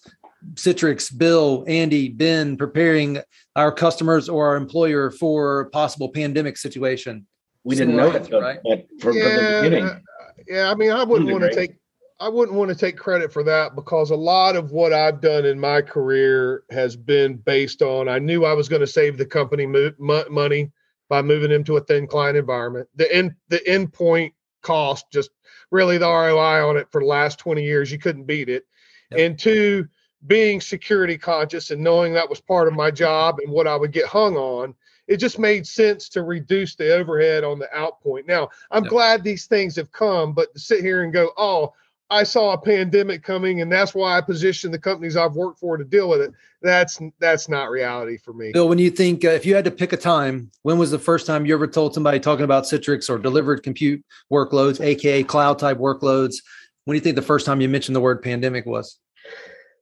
Citrix, 0.54 1.16
Bill, 1.16 1.64
Andy, 1.68 2.08
Ben 2.08 2.56
preparing 2.56 3.18
our 3.56 3.70
customers 3.70 4.26
or 4.26 4.48
our 4.48 4.56
employer 4.56 5.10
for 5.10 5.60
a 5.60 5.70
possible 5.70 6.08
pandemic 6.08 6.56
situation? 6.56 7.26
We 7.64 7.76
didn't 7.76 7.96
know 7.96 8.10
it, 8.10 8.32
right? 8.32 8.58
But 8.64 8.86
from, 9.00 9.18
yeah, 9.18 9.28
the 9.28 9.60
beginning. 9.62 10.00
Yeah, 10.48 10.70
I 10.70 10.74
mean, 10.76 10.90
I 10.90 11.04
wouldn't 11.04 11.30
want 11.30 11.44
to 11.44 11.54
take 11.54 11.72
I 12.20 12.28
wouldn't 12.28 12.56
want 12.56 12.70
to 12.70 12.74
take 12.74 12.96
credit 12.96 13.32
for 13.32 13.44
that 13.44 13.76
because 13.76 14.10
a 14.10 14.16
lot 14.16 14.56
of 14.56 14.72
what 14.72 14.92
I've 14.92 15.20
done 15.20 15.44
in 15.44 15.60
my 15.60 15.82
career 15.82 16.64
has 16.70 16.96
been 16.96 17.36
based 17.36 17.82
on 17.82 18.08
I 18.08 18.18
knew 18.18 18.44
I 18.44 18.54
was 18.54 18.68
going 18.68 18.80
to 18.80 18.86
save 18.86 19.18
the 19.18 19.26
company 19.26 19.66
mo- 19.66 20.24
money 20.30 20.72
by 21.08 21.20
moving 21.22 21.52
into 21.52 21.76
a 21.76 21.80
thin 21.82 22.06
client 22.06 22.38
environment. 22.38 22.88
The 22.96 23.14
end 23.14 23.34
the 23.48 23.60
endpoint 23.68 24.32
cost 24.62 25.04
just 25.12 25.30
really 25.70 25.98
the 25.98 26.06
ROI 26.08 26.68
on 26.68 26.76
it 26.76 26.88
for 26.90 27.00
the 27.00 27.06
last 27.06 27.38
20 27.38 27.62
years. 27.62 27.92
You 27.92 27.98
couldn't 27.98 28.24
beat 28.24 28.48
it. 28.48 28.66
Yep. 29.10 29.20
And 29.20 29.38
two, 29.38 29.88
being 30.26 30.60
security 30.60 31.16
conscious 31.16 31.70
and 31.70 31.82
knowing 31.82 32.12
that 32.12 32.28
was 32.28 32.40
part 32.40 32.68
of 32.68 32.74
my 32.74 32.90
job 32.90 33.38
and 33.42 33.52
what 33.52 33.66
I 33.66 33.76
would 33.76 33.92
get 33.92 34.06
hung 34.06 34.36
on, 34.36 34.74
it 35.06 35.18
just 35.18 35.38
made 35.38 35.66
sense 35.66 36.08
to 36.10 36.22
reduce 36.22 36.74
the 36.74 36.94
overhead 36.94 37.44
on 37.44 37.58
the 37.58 37.74
out 37.74 38.00
point. 38.00 38.26
Now, 38.26 38.48
I'm 38.70 38.84
yep. 38.84 38.90
glad 38.90 39.24
these 39.24 39.46
things 39.46 39.76
have 39.76 39.92
come, 39.92 40.34
but 40.34 40.52
to 40.52 40.60
sit 40.60 40.80
here 40.80 41.02
and 41.02 41.12
go, 41.12 41.30
oh, 41.36 41.72
I 42.10 42.22
saw 42.22 42.52
a 42.52 42.58
pandemic 42.58 43.22
coming, 43.22 43.60
and 43.60 43.70
that's 43.70 43.94
why 43.94 44.16
I 44.16 44.22
positioned 44.22 44.72
the 44.72 44.78
companies 44.78 45.16
I've 45.16 45.34
worked 45.34 45.60
for 45.60 45.76
to 45.76 45.84
deal 45.84 46.08
with 46.08 46.22
it. 46.22 46.32
That's 46.62 46.98
that's 47.20 47.48
not 47.48 47.70
reality 47.70 48.16
for 48.16 48.32
me. 48.32 48.50
Bill, 48.52 48.68
when 48.68 48.78
you 48.78 48.90
think 48.90 49.24
uh, 49.24 49.28
if 49.28 49.44
you 49.44 49.54
had 49.54 49.64
to 49.66 49.70
pick 49.70 49.92
a 49.92 49.96
time, 49.96 50.50
when 50.62 50.78
was 50.78 50.90
the 50.90 50.98
first 50.98 51.26
time 51.26 51.44
you 51.44 51.54
ever 51.54 51.66
told 51.66 51.92
somebody 51.92 52.18
talking 52.18 52.44
about 52.44 52.64
Citrix 52.64 53.10
or 53.10 53.18
delivered 53.18 53.62
compute 53.62 54.02
workloads, 54.32 54.80
aka 54.80 55.22
cloud 55.22 55.58
type 55.58 55.78
workloads? 55.78 56.36
When 56.84 56.94
do 56.94 56.96
you 56.96 57.02
think 57.02 57.16
the 57.16 57.22
first 57.22 57.44
time 57.44 57.60
you 57.60 57.68
mentioned 57.68 57.94
the 57.94 58.00
word 58.00 58.22
pandemic 58.22 58.64
was? 58.64 58.98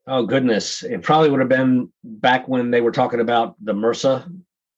Oh 0.05 0.25
goodness, 0.25 0.83
it 0.83 1.01
probably 1.03 1.29
would 1.29 1.39
have 1.39 1.49
been 1.49 1.91
back 2.03 2.47
when 2.47 2.71
they 2.71 2.81
were 2.81 2.91
talking 2.91 3.21
about 3.21 3.55
the 3.63 3.73
MRSA 3.73 4.29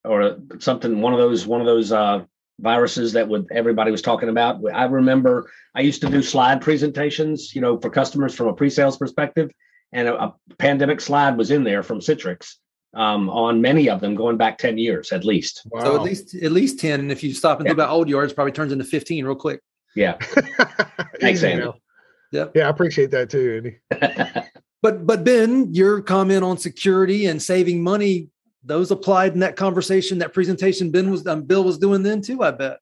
or 0.03 0.37
something. 0.59 1.01
One 1.01 1.13
of 1.13 1.19
those 1.19 1.47
one 1.47 1.61
of 1.61 1.67
those 1.67 1.91
uh, 1.91 2.25
viruses 2.61 3.13
that 3.13 3.27
would 3.27 3.47
everybody 3.51 3.91
was 3.91 4.01
talking 4.01 4.29
about. 4.29 4.59
I 4.73 4.85
remember 4.85 5.49
I 5.75 5.81
used 5.81 6.01
to 6.01 6.09
do 6.09 6.21
slide 6.21 6.61
presentations, 6.61 7.55
you 7.55 7.61
know, 7.61 7.79
for 7.79 7.89
customers 7.89 8.35
from 8.35 8.47
a 8.47 8.53
pre-sales 8.53 8.97
perspective, 8.97 9.51
and 9.91 10.07
a, 10.07 10.23
a 10.23 10.35
pandemic 10.57 11.01
slide 11.01 11.37
was 11.37 11.51
in 11.51 11.63
there 11.63 11.83
from 11.83 11.99
Citrix 11.99 12.55
um, 12.93 13.29
on 13.29 13.61
many 13.61 13.89
of 13.89 14.01
them 14.01 14.15
going 14.15 14.37
back 14.37 14.57
10 14.57 14.77
years 14.77 15.11
at 15.11 15.23
least. 15.23 15.61
Wow. 15.65 15.81
So 15.81 15.95
at 15.95 16.01
least 16.01 16.35
at 16.35 16.51
least 16.51 16.79
10. 16.79 16.99
And 16.99 17.11
if 17.11 17.23
you 17.23 17.33
stop 17.33 17.59
and 17.59 17.65
yeah. 17.65 17.71
think 17.71 17.77
about 17.77 17.89
old 17.89 18.09
yards, 18.09 18.33
probably 18.33 18.51
turns 18.51 18.71
into 18.71 18.85
15 18.85 19.25
real 19.25 19.35
quick. 19.35 19.61
Yeah. 19.95 20.17
Thanks, 21.21 21.43
Andy. 21.43 21.71
Yeah. 22.31 22.45
Yeah, 22.53 22.67
I 22.67 22.69
appreciate 22.69 23.11
that 23.11 23.29
too, 23.29 23.79
Andy. 23.91 24.47
but 24.81 25.05
but 25.05 25.23
Ben, 25.23 25.73
your 25.73 26.01
comment 26.01 26.43
on 26.43 26.57
security 26.57 27.25
and 27.25 27.41
saving 27.41 27.83
money 27.83 28.29
those 28.69 28.91
applied 28.91 29.33
in 29.33 29.39
that 29.39 29.55
conversation, 29.55 30.19
that 30.19 30.33
presentation 30.33 30.91
Ben 30.91 31.09
was 31.09 31.27
um, 31.27 31.43
Bill 31.43 31.63
was 31.63 31.77
doing 31.77 32.03
then 32.03 32.21
too. 32.21 32.43
I 32.43 32.51
bet. 32.51 32.79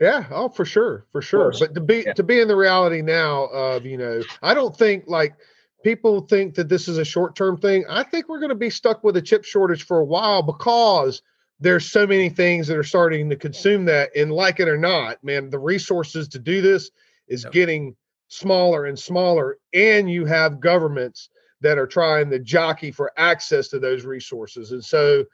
Yeah, 0.00 0.26
oh 0.30 0.48
for 0.48 0.64
sure, 0.64 1.06
for 1.10 1.22
sure. 1.22 1.52
But 1.58 1.74
to 1.74 1.80
be 1.80 2.04
yeah. 2.06 2.12
to 2.12 2.22
be 2.22 2.40
in 2.40 2.48
the 2.48 2.56
reality 2.56 3.00
now 3.00 3.44
of 3.46 3.86
you 3.86 3.96
know, 3.96 4.22
I 4.42 4.52
don't 4.52 4.76
think 4.76 5.04
like 5.06 5.34
people 5.82 6.20
think 6.22 6.54
that 6.56 6.68
this 6.68 6.88
is 6.88 6.98
a 6.98 7.04
short 7.04 7.34
term 7.34 7.56
thing. 7.56 7.84
I 7.88 8.02
think 8.02 8.28
we're 8.28 8.40
going 8.40 8.50
to 8.50 8.54
be 8.54 8.70
stuck 8.70 9.02
with 9.02 9.16
a 9.16 9.22
chip 9.22 9.44
shortage 9.44 9.84
for 9.84 9.98
a 9.98 10.04
while 10.04 10.42
because 10.42 11.22
there's 11.60 11.90
so 11.90 12.06
many 12.06 12.28
things 12.28 12.66
that 12.68 12.76
are 12.76 12.84
starting 12.84 13.30
to 13.30 13.36
consume 13.36 13.84
that. 13.86 14.10
And 14.16 14.32
like 14.32 14.60
it 14.60 14.68
or 14.68 14.78
not, 14.78 15.22
man, 15.24 15.50
the 15.50 15.58
resources 15.58 16.28
to 16.28 16.38
do 16.38 16.60
this 16.60 16.90
is 17.26 17.44
yep. 17.44 17.52
getting 17.52 17.96
smaller 18.28 18.84
and 18.84 18.98
smaller. 18.98 19.58
And 19.72 20.10
you 20.10 20.26
have 20.26 20.60
governments 20.60 21.30
that 21.60 21.78
are 21.78 21.86
trying 21.86 22.30
to 22.30 22.38
jockey 22.38 22.90
for 22.90 23.12
access 23.16 23.68
to 23.68 23.78
those 23.78 24.04
resources. 24.04 24.72
And 24.72 24.84
so 24.84 25.24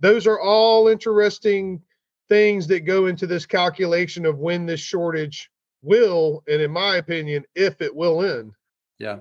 those 0.00 0.26
are 0.26 0.40
all 0.40 0.88
interesting 0.88 1.80
things 2.28 2.66
that 2.68 2.80
go 2.80 3.06
into 3.06 3.26
this 3.26 3.46
calculation 3.46 4.24
of 4.24 4.38
when 4.38 4.66
this 4.66 4.80
shortage 4.80 5.50
will, 5.82 6.42
and 6.48 6.62
in 6.62 6.70
my 6.70 6.96
opinion, 6.96 7.44
if 7.54 7.80
it 7.80 7.94
will 7.94 8.22
end. 8.24 8.52
Yeah. 8.98 9.20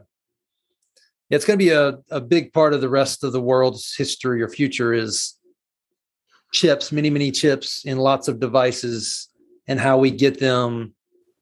It's 1.30 1.46
going 1.46 1.58
to 1.58 1.66
be 1.66 1.72
a, 1.72 2.00
a 2.10 2.22
big 2.22 2.54
part 2.54 2.74
of 2.74 2.82
the 2.82 2.90
rest 2.90 3.24
of 3.24 3.32
the 3.32 3.42
world's 3.42 3.96
history 3.96 4.42
or 4.42 4.50
future 4.50 4.94
is 4.94 5.38
chips, 6.52 6.92
many, 6.92 7.10
many 7.10 7.32
chips 7.32 7.86
in 7.86 7.98
lots 7.98 8.28
of 8.28 8.40
devices 8.40 9.30
and 9.68 9.80
how 9.80 9.98
we 9.98 10.12
get 10.12 10.40
them 10.40 10.94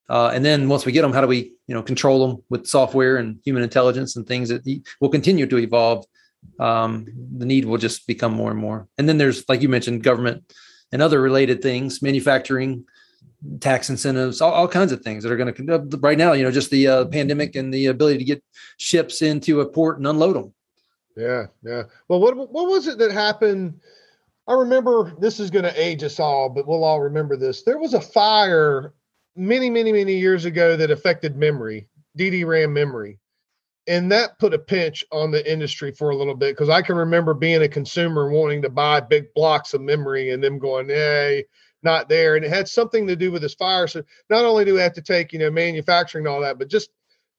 uh, 0.10 0.32
and 0.34 0.43
then 0.43 0.67
once 0.67 0.86
we 0.86 0.91
get 0.91 1.04
them, 1.04 1.13
how 1.13 1.22
do 1.22 1.28
we, 1.28 1.54
you 1.67 1.76
know, 1.76 1.84
control 1.84 2.28
them 2.28 2.43
with 2.50 2.65
software 2.65 3.17
and 3.17 3.39
human 3.45 3.63
intelligence 3.63 4.15
and 4.15 4.26
things 4.26 4.50
that 4.50 4.82
will 5.00 5.10
continue 5.10 5.45
to 5.45 5.58
evolve? 5.58 6.06
Um, 6.60 7.06
the 7.38 7.45
need 7.45 7.65
will 7.65 7.78
just 7.78 8.08
become 8.08 8.34
more 8.34 8.50
and 8.50 8.60
more. 8.60 8.88
And 8.98 9.08
then 9.08 9.17
there's, 9.17 9.48
like 9.48 9.62
you 9.62 9.69
mentioned, 9.69 10.04
government 10.04 10.52
and 10.91 11.02
other 11.02 11.22
related 11.22 11.62
things, 11.62 12.02
manufacturing, 12.02 12.86
tax 13.60 13.89
incentives, 13.89 14.41
all, 14.41 14.52
all 14.52 14.67
kinds 14.67 14.91
of 14.91 15.02
things 15.02 15.24
that 15.24 15.32
are 15.32 15.38
going 15.38 15.54
to 15.54 15.76
uh, 15.76 15.98
right 16.00 16.17
now. 16.17 16.34
You 16.34 16.43
know, 16.43 16.52
just 16.52 16.72
the 16.72 16.88
uh, 16.88 17.06
pandemic 17.06 17.56
and 17.56 17.74
the 17.74 17.88
ability 17.88 18.17
to 18.19 18.24
get 18.24 18.43
ships 18.78 19.22
into 19.22 19.62
a 19.62 19.65
port 19.65 19.98
and 19.98 20.08
unload 20.08 20.36
them. 20.36 20.54
Yeah, 21.15 21.48
yeah. 21.63 21.84
Well, 22.08 22.19
what 22.19 22.36
what 22.36 22.67
was 22.67 22.88
it 22.88 22.98
that 23.00 23.12
happened? 23.12 23.80
I 24.48 24.54
remember 24.54 25.13
this 25.19 25.39
is 25.39 25.52
going 25.52 25.65
to 25.65 25.82
age 25.82 26.04
us 26.04 26.19
all, 26.19 26.50
but 26.50 26.67
we'll 26.67 26.84
all 26.84 27.02
remember 27.02 27.38
this. 27.38 27.62
There 27.63 27.78
was 27.78 27.93
a 27.93 28.02
fire 28.02 28.93
many, 29.36 29.70
many, 29.70 29.92
many 29.92 30.15
years 30.15 30.46
ago 30.46 30.76
that 30.76 30.92
affected 30.92 31.36
memory, 31.36 31.88
DDRAM 32.18 32.72
memory. 32.72 33.20
And 33.88 34.12
that 34.12 34.38
put 34.38 34.54
a 34.54 34.60
pinch 34.60 35.04
on 35.12 35.32
the 35.32 35.52
industry 35.52 35.92
for 35.92 36.12
a 36.12 36.15
little 36.15 36.36
bit 36.36 36.56
because 36.56 36.70
I 36.70 36.82
can 36.82 36.96
remember 36.96 37.34
being 37.34 37.63
a 37.63 37.68
consumer 37.68 38.30
wanting 38.30 38.62
to 38.62 38.70
buy 38.70 39.00
big 39.00 39.34
blocks 39.34 39.74
of 39.74 39.82
memory 39.82 40.30
and 40.30 40.44
them 40.44 40.60
going, 40.60 40.89
hey, 40.89 41.46
not 41.82 42.10
there. 42.10 42.36
And 42.36 42.46
it 42.46 42.50
had 42.50 42.68
something 42.68 43.08
to 43.08 43.15
do 43.15 43.32
with 43.32 43.42
this 43.42 43.56
fire. 43.56 43.88
So 43.88 44.04
not 44.30 44.46
only 44.46 44.65
do 44.65 44.76
we 44.76 44.82
have 44.82 44.94
to 44.94 45.02
take, 45.02 45.34
you 45.34 45.39
know, 45.39 45.50
manufacturing 45.50 46.26
and 46.26 46.34
all 46.34 46.42
that, 46.42 46.60
but 46.60 46.70
just 46.70 46.92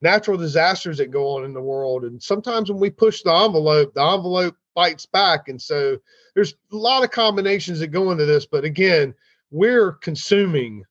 natural 0.03 0.39
disasters 0.39 0.99
that 0.99 1.11
go 1.11 1.29
on 1.29 1.45
in 1.45 1.53
the 1.53 1.61
world. 1.61 2.05
And 2.05 2.23
sometimes 2.23 2.71
when 2.71 2.81
we 2.81 2.91
push 2.91 3.23
the 3.23 3.33
envelope, 3.35 3.95
the 3.95 4.03
envelope 4.03 4.57
bites 4.75 5.07
back. 5.07 5.49
And 5.49 5.61
so 5.61 5.99
there's 6.35 6.55
a 6.73 6.77
lot 6.77 7.05
of 7.05 7.11
combinations 7.11 7.81
that 7.81 7.89
go 7.89 8.11
into 8.11 8.25
this. 8.25 8.47
But 8.47 8.65
again, 8.65 9.15
we're 9.51 9.93
consuming 9.93 10.85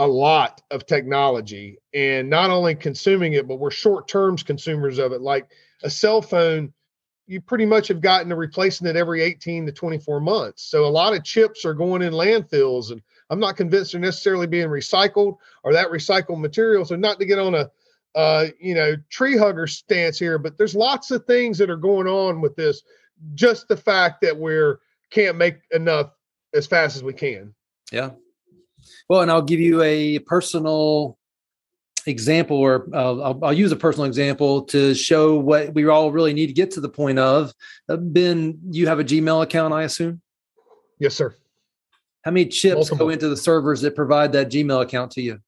a 0.00 0.06
lot 0.06 0.62
of 0.70 0.86
technology 0.86 1.76
and 1.92 2.30
not 2.30 2.48
only 2.48 2.74
consuming 2.74 3.34
it, 3.34 3.46
but 3.46 3.56
we're 3.56 3.70
short 3.70 4.08
terms 4.08 4.42
consumers 4.42 4.96
of 4.98 5.12
it. 5.12 5.20
Like 5.20 5.46
a 5.82 5.90
cell 5.90 6.22
phone, 6.22 6.72
you 7.26 7.42
pretty 7.42 7.66
much 7.66 7.88
have 7.88 8.00
gotten 8.00 8.30
to 8.30 8.34
replacing 8.34 8.86
it 8.86 8.96
every 8.96 9.20
18 9.20 9.66
to 9.66 9.72
24 9.72 10.20
months. 10.20 10.62
So 10.64 10.86
a 10.86 10.88
lot 10.88 11.14
of 11.14 11.22
chips 11.22 11.66
are 11.66 11.74
going 11.74 12.00
in 12.00 12.14
landfills 12.14 12.92
and 12.92 13.02
I'm 13.28 13.40
not 13.40 13.58
convinced 13.58 13.92
they're 13.92 14.00
necessarily 14.00 14.46
being 14.46 14.68
recycled 14.68 15.36
or 15.64 15.74
that 15.74 15.90
recycled 15.90 16.40
material. 16.40 16.86
So 16.86 16.96
not 16.96 17.18
to 17.18 17.26
get 17.26 17.38
on 17.38 17.54
a 17.54 17.70
uh, 18.14 18.46
you 18.58 18.74
know, 18.74 18.96
tree 19.10 19.36
hugger 19.36 19.66
stance 19.66 20.18
here, 20.18 20.38
but 20.38 20.56
there's 20.56 20.74
lots 20.74 21.10
of 21.10 21.26
things 21.26 21.58
that 21.58 21.70
are 21.70 21.76
going 21.76 22.06
on 22.06 22.40
with 22.40 22.56
this. 22.56 22.82
Just 23.34 23.68
the 23.68 23.76
fact 23.76 24.22
that 24.22 24.36
we're 24.36 24.80
can't 25.10 25.36
make 25.36 25.58
enough 25.72 26.10
as 26.54 26.66
fast 26.66 26.96
as 26.96 27.02
we 27.02 27.12
can. 27.12 27.54
Yeah. 27.92 28.10
Well, 29.08 29.22
and 29.22 29.30
I'll 29.30 29.42
give 29.42 29.60
you 29.60 29.82
a 29.82 30.18
personal 30.20 31.18
example, 32.06 32.56
or 32.56 32.88
uh, 32.92 33.18
I'll, 33.20 33.44
I'll, 33.44 33.52
use 33.52 33.72
a 33.72 33.76
personal 33.76 34.06
example 34.06 34.62
to 34.66 34.94
show 34.94 35.38
what 35.38 35.74
we 35.74 35.86
all 35.86 36.12
really 36.12 36.32
need 36.32 36.46
to 36.46 36.52
get 36.52 36.70
to 36.72 36.80
the 36.80 36.88
point 36.88 37.18
of. 37.18 37.52
Uh, 37.88 37.96
ben, 37.96 38.58
you 38.70 38.86
have 38.86 39.00
a 39.00 39.04
Gmail 39.04 39.42
account, 39.42 39.74
I 39.74 39.82
assume. 39.82 40.20
Yes, 40.98 41.14
sir. 41.14 41.34
How 42.22 42.30
many 42.30 42.46
chips 42.46 42.74
Multiple. 42.74 42.98
go 42.98 43.08
into 43.10 43.28
the 43.28 43.36
servers 43.36 43.80
that 43.80 43.96
provide 43.96 44.32
that 44.32 44.50
Gmail 44.50 44.82
account 44.82 45.12
to 45.12 45.22
you? 45.22 45.40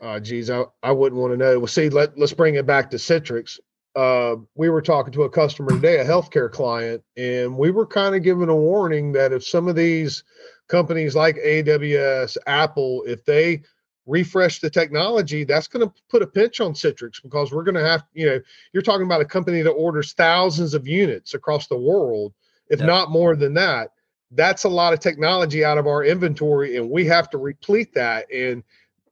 Uh, 0.00 0.18
geez, 0.18 0.50
I, 0.50 0.64
I 0.82 0.92
wouldn't 0.92 1.20
want 1.20 1.32
to 1.32 1.36
know. 1.36 1.58
Well, 1.58 1.66
see, 1.66 1.88
let, 1.88 2.18
let's 2.18 2.32
bring 2.32 2.54
it 2.54 2.66
back 2.66 2.90
to 2.90 2.96
Citrix. 2.96 3.58
Uh, 3.96 4.36
we 4.54 4.68
were 4.68 4.82
talking 4.82 5.12
to 5.12 5.24
a 5.24 5.30
customer 5.30 5.70
today, 5.70 5.98
a 5.98 6.04
healthcare 6.04 6.50
client, 6.50 7.02
and 7.16 7.56
we 7.56 7.70
were 7.70 7.86
kind 7.86 8.14
of 8.14 8.22
given 8.22 8.48
a 8.48 8.54
warning 8.54 9.12
that 9.12 9.32
if 9.32 9.44
some 9.44 9.66
of 9.66 9.74
these 9.74 10.22
companies 10.68 11.16
like 11.16 11.36
AWS, 11.36 12.36
Apple, 12.46 13.02
if 13.06 13.24
they 13.24 13.62
refresh 14.06 14.60
the 14.60 14.70
technology, 14.70 15.44
that's 15.44 15.66
going 15.66 15.86
to 15.86 15.94
put 16.08 16.22
a 16.22 16.26
pinch 16.26 16.60
on 16.60 16.72
Citrix 16.72 17.22
because 17.22 17.52
we're 17.52 17.64
going 17.64 17.74
to 17.74 17.86
have, 17.86 18.04
you 18.12 18.26
know, 18.26 18.40
you're 18.72 18.82
talking 18.82 19.06
about 19.06 19.20
a 19.20 19.26
company 19.26 19.62
that 19.62 19.70
orders 19.70 20.12
thousands 20.12 20.74
of 20.74 20.86
units 20.86 21.34
across 21.34 21.66
the 21.66 21.76
world, 21.76 22.32
if 22.68 22.78
yep. 22.78 22.88
not 22.88 23.10
more 23.10 23.34
than 23.34 23.54
that. 23.54 23.90
That's 24.30 24.62
a 24.62 24.68
lot 24.68 24.92
of 24.92 25.00
technology 25.00 25.64
out 25.64 25.78
of 25.78 25.88
our 25.88 26.04
inventory, 26.04 26.76
and 26.76 26.88
we 26.88 27.04
have 27.06 27.28
to 27.30 27.38
replete 27.38 27.92
that. 27.94 28.32
And 28.32 28.62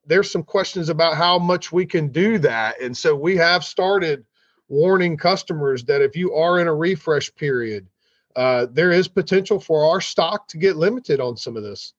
there's 0.07 0.31
some 0.31 0.45
questions 0.45 0.89
about 0.89 1.17
how 1.17 1.39
much 1.39 1.73
we 1.73 1.85
can 1.85 2.09
do 2.09 2.39
that. 2.39 2.81
And 2.81 2.97
so 2.97 3.15
we 3.15 3.37
have 3.37 3.65
started 3.65 4.25
warning 4.69 5.17
customers 5.17 5.85
that 5.85 6.03
if 6.03 6.17
you 6.17 6.35
are 6.35 6.61
in 6.61 6.69
a 6.69 6.75
refresh 6.75 7.35
period, 7.35 7.87
uh, 8.37 8.67
there 8.71 8.93
is 8.93 9.09
potential 9.09 9.59
for 9.59 9.85
our 9.85 10.01
stock 10.01 10.47
to 10.49 10.59
get 10.59 10.77
limited 10.77 11.21
on 11.21 11.37
some 11.37 11.57
of 11.57 11.63
this. 11.63 11.95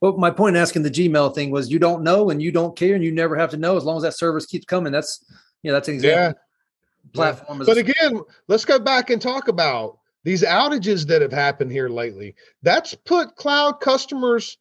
Well, 0.00 0.16
my 0.16 0.30
point 0.30 0.56
asking 0.56 0.82
the 0.82 0.90
Gmail 0.90 1.34
thing 1.34 1.50
was 1.50 1.70
you 1.70 1.78
don't 1.78 2.02
know 2.02 2.30
and 2.30 2.42
you 2.42 2.50
don't 2.50 2.76
care 2.76 2.94
and 2.94 3.04
you 3.04 3.12
never 3.12 3.36
have 3.36 3.50
to 3.50 3.56
know 3.56 3.76
as 3.76 3.84
long 3.84 3.98
as 3.98 4.02
that 4.02 4.16
service 4.16 4.46
keeps 4.46 4.64
coming. 4.64 4.92
That's 4.92 5.24
yeah, 5.62 5.72
that's 5.72 5.88
an 5.88 5.94
example. 5.94 6.20
Yeah. 6.20 7.12
Platform. 7.12 7.60
Yeah. 7.60 7.64
But 7.66 7.76
again, 7.76 8.20
let's 8.48 8.64
go 8.64 8.78
back 8.78 9.10
and 9.10 9.20
talk 9.20 9.48
about 9.48 9.98
these 10.22 10.42
outages 10.42 11.06
that 11.08 11.20
have 11.20 11.32
happened 11.32 11.70
here 11.70 11.88
lately. 11.88 12.34
That's 12.62 12.94
put 12.94 13.36
cloud 13.36 13.80
customers 13.80 14.56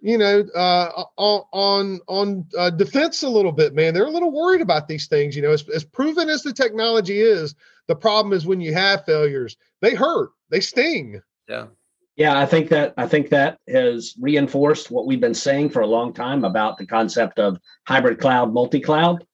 you 0.00 0.18
know, 0.18 0.44
uh, 0.54 1.04
on 1.16 2.00
on 2.06 2.46
uh, 2.56 2.70
defense 2.70 3.22
a 3.22 3.28
little 3.28 3.52
bit, 3.52 3.74
man. 3.74 3.94
They're 3.94 4.06
a 4.06 4.10
little 4.10 4.32
worried 4.32 4.60
about 4.60 4.88
these 4.88 5.06
things. 5.06 5.34
You 5.34 5.42
know, 5.42 5.52
as, 5.52 5.68
as 5.70 5.84
proven 5.84 6.28
as 6.28 6.42
the 6.42 6.52
technology 6.52 7.20
is, 7.20 7.54
the 7.88 7.96
problem 7.96 8.32
is 8.32 8.46
when 8.46 8.60
you 8.60 8.74
have 8.74 9.04
failures, 9.04 9.56
they 9.80 9.94
hurt, 9.94 10.30
they 10.50 10.60
sting. 10.60 11.20
Yeah, 11.48 11.66
yeah. 12.16 12.38
I 12.38 12.46
think 12.46 12.68
that 12.70 12.94
I 12.96 13.06
think 13.08 13.30
that 13.30 13.58
has 13.68 14.14
reinforced 14.20 14.90
what 14.90 15.06
we've 15.06 15.20
been 15.20 15.34
saying 15.34 15.70
for 15.70 15.80
a 15.80 15.86
long 15.86 16.12
time 16.12 16.44
about 16.44 16.76
the 16.76 16.86
concept 16.86 17.38
of 17.38 17.58
hybrid 17.86 18.18
cloud, 18.20 18.52
multi 18.52 18.80
cloud. 18.80 19.24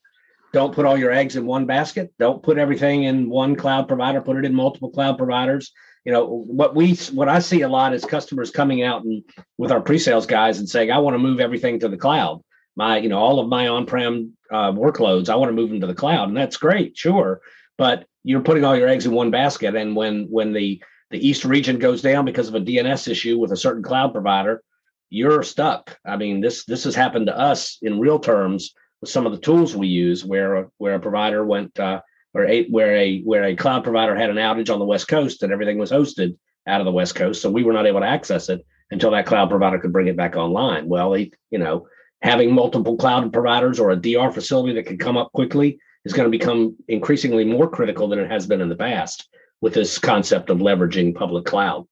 Don't 0.52 0.74
put 0.74 0.84
all 0.84 0.98
your 0.98 1.12
eggs 1.12 1.36
in 1.36 1.46
one 1.46 1.64
basket. 1.64 2.12
Don't 2.18 2.42
put 2.42 2.58
everything 2.58 3.04
in 3.04 3.30
one 3.30 3.56
cloud 3.56 3.88
provider. 3.88 4.20
Put 4.20 4.36
it 4.36 4.44
in 4.44 4.54
multiple 4.54 4.90
cloud 4.90 5.16
providers 5.16 5.72
you 6.04 6.12
know 6.12 6.26
what 6.26 6.74
we 6.74 6.94
what 7.12 7.28
i 7.28 7.38
see 7.38 7.62
a 7.62 7.68
lot 7.68 7.94
is 7.94 8.04
customers 8.04 8.50
coming 8.50 8.82
out 8.82 9.04
and 9.04 9.22
with 9.58 9.70
our 9.70 9.80
pre-sales 9.80 10.26
guys 10.26 10.58
and 10.58 10.68
saying 10.68 10.90
i 10.90 10.98
want 10.98 11.14
to 11.14 11.18
move 11.18 11.40
everything 11.40 11.78
to 11.80 11.88
the 11.88 11.96
cloud. 11.96 12.42
My 12.74 12.98
you 12.98 13.08
know 13.08 13.18
all 13.18 13.38
of 13.38 13.48
my 13.48 13.68
on-prem 13.68 14.36
uh, 14.50 14.72
workloads 14.72 15.28
i 15.28 15.36
want 15.36 15.50
to 15.50 15.54
move 15.54 15.70
them 15.70 15.80
to 15.80 15.86
the 15.86 15.94
cloud. 15.94 16.28
And 16.28 16.36
that's 16.36 16.56
great 16.56 16.96
sure 16.96 17.40
but 17.78 18.06
you're 18.24 18.42
putting 18.42 18.64
all 18.64 18.76
your 18.76 18.88
eggs 18.88 19.06
in 19.06 19.12
one 19.12 19.30
basket. 19.30 19.74
And 19.74 19.96
when 19.96 20.26
when 20.30 20.52
the 20.52 20.82
the 21.10 21.26
east 21.26 21.44
region 21.44 21.78
goes 21.78 22.00
down 22.00 22.24
because 22.24 22.48
of 22.48 22.54
a 22.54 22.60
dns 22.60 23.08
issue 23.08 23.38
with 23.38 23.52
a 23.52 23.56
certain 23.56 23.82
cloud 23.82 24.12
provider 24.12 24.62
you're 25.10 25.42
stuck. 25.42 25.98
I 26.06 26.16
mean 26.16 26.40
this 26.40 26.64
this 26.64 26.84
has 26.84 26.94
happened 26.94 27.26
to 27.26 27.38
us 27.38 27.78
in 27.82 28.00
real 28.00 28.18
terms 28.18 28.74
with 29.00 29.10
some 29.10 29.26
of 29.26 29.32
the 29.32 29.38
tools 29.38 29.76
we 29.76 29.88
use 29.88 30.24
where 30.24 30.68
where 30.78 30.94
a 30.94 31.00
provider 31.00 31.44
went 31.44 31.78
uh, 31.78 32.00
or 32.34 32.46
a, 32.46 32.64
where 32.68 32.96
a 32.96 33.20
where 33.22 33.44
a 33.44 33.56
cloud 33.56 33.84
provider 33.84 34.14
had 34.14 34.30
an 34.30 34.36
outage 34.36 34.72
on 34.72 34.78
the 34.78 34.84
west 34.84 35.08
coast 35.08 35.42
and 35.42 35.52
everything 35.52 35.78
was 35.78 35.90
hosted 35.90 36.36
out 36.66 36.80
of 36.80 36.84
the 36.84 36.92
west 36.92 37.14
coast. 37.14 37.42
So 37.42 37.50
we 37.50 37.64
were 37.64 37.72
not 37.72 37.86
able 37.86 38.00
to 38.00 38.06
access 38.06 38.48
it 38.48 38.64
until 38.90 39.10
that 39.10 39.26
cloud 39.26 39.50
provider 39.50 39.78
could 39.78 39.92
bring 39.92 40.06
it 40.06 40.16
back 40.16 40.36
online. 40.36 40.88
Well 40.88 41.10
they, 41.10 41.30
you 41.50 41.58
know 41.58 41.86
having 42.22 42.54
multiple 42.54 42.96
cloud 42.96 43.32
providers 43.32 43.78
or 43.78 43.90
a 43.90 43.96
dr 43.96 44.32
facility 44.32 44.72
that 44.74 44.86
can 44.86 44.98
come 44.98 45.16
up 45.16 45.32
quickly 45.32 45.78
is 46.04 46.12
going 46.12 46.30
to 46.30 46.36
become 46.36 46.76
increasingly 46.88 47.44
more 47.44 47.68
critical 47.68 48.08
than 48.08 48.18
it 48.18 48.30
has 48.30 48.46
been 48.46 48.60
in 48.60 48.68
the 48.68 48.76
past 48.76 49.28
with 49.60 49.74
this 49.74 49.98
concept 49.98 50.50
of 50.50 50.58
leveraging 50.58 51.14
public 51.14 51.44
cloud 51.44 51.86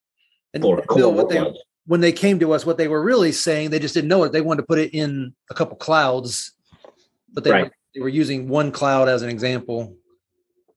and 0.54 0.62
for 0.62 0.82
Bill, 0.94 1.12
what 1.12 1.28
they, 1.28 1.52
when 1.86 2.00
they 2.00 2.12
came 2.12 2.38
to 2.38 2.52
us 2.52 2.64
what 2.64 2.78
they 2.78 2.88
were 2.88 3.02
really 3.02 3.32
saying 3.32 3.70
they 3.70 3.78
just 3.78 3.94
didn't 3.94 4.08
know 4.08 4.24
it. 4.24 4.32
They 4.32 4.40
wanted 4.40 4.62
to 4.62 4.66
put 4.66 4.78
it 4.78 4.94
in 4.94 5.34
a 5.50 5.54
couple 5.54 5.76
clouds 5.76 6.52
but 7.32 7.44
they, 7.44 7.50
right. 7.50 7.64
were, 7.64 7.72
they 7.94 8.00
were 8.00 8.08
using 8.08 8.48
one 8.48 8.72
cloud 8.72 9.08
as 9.08 9.22
an 9.22 9.30
example 9.30 9.96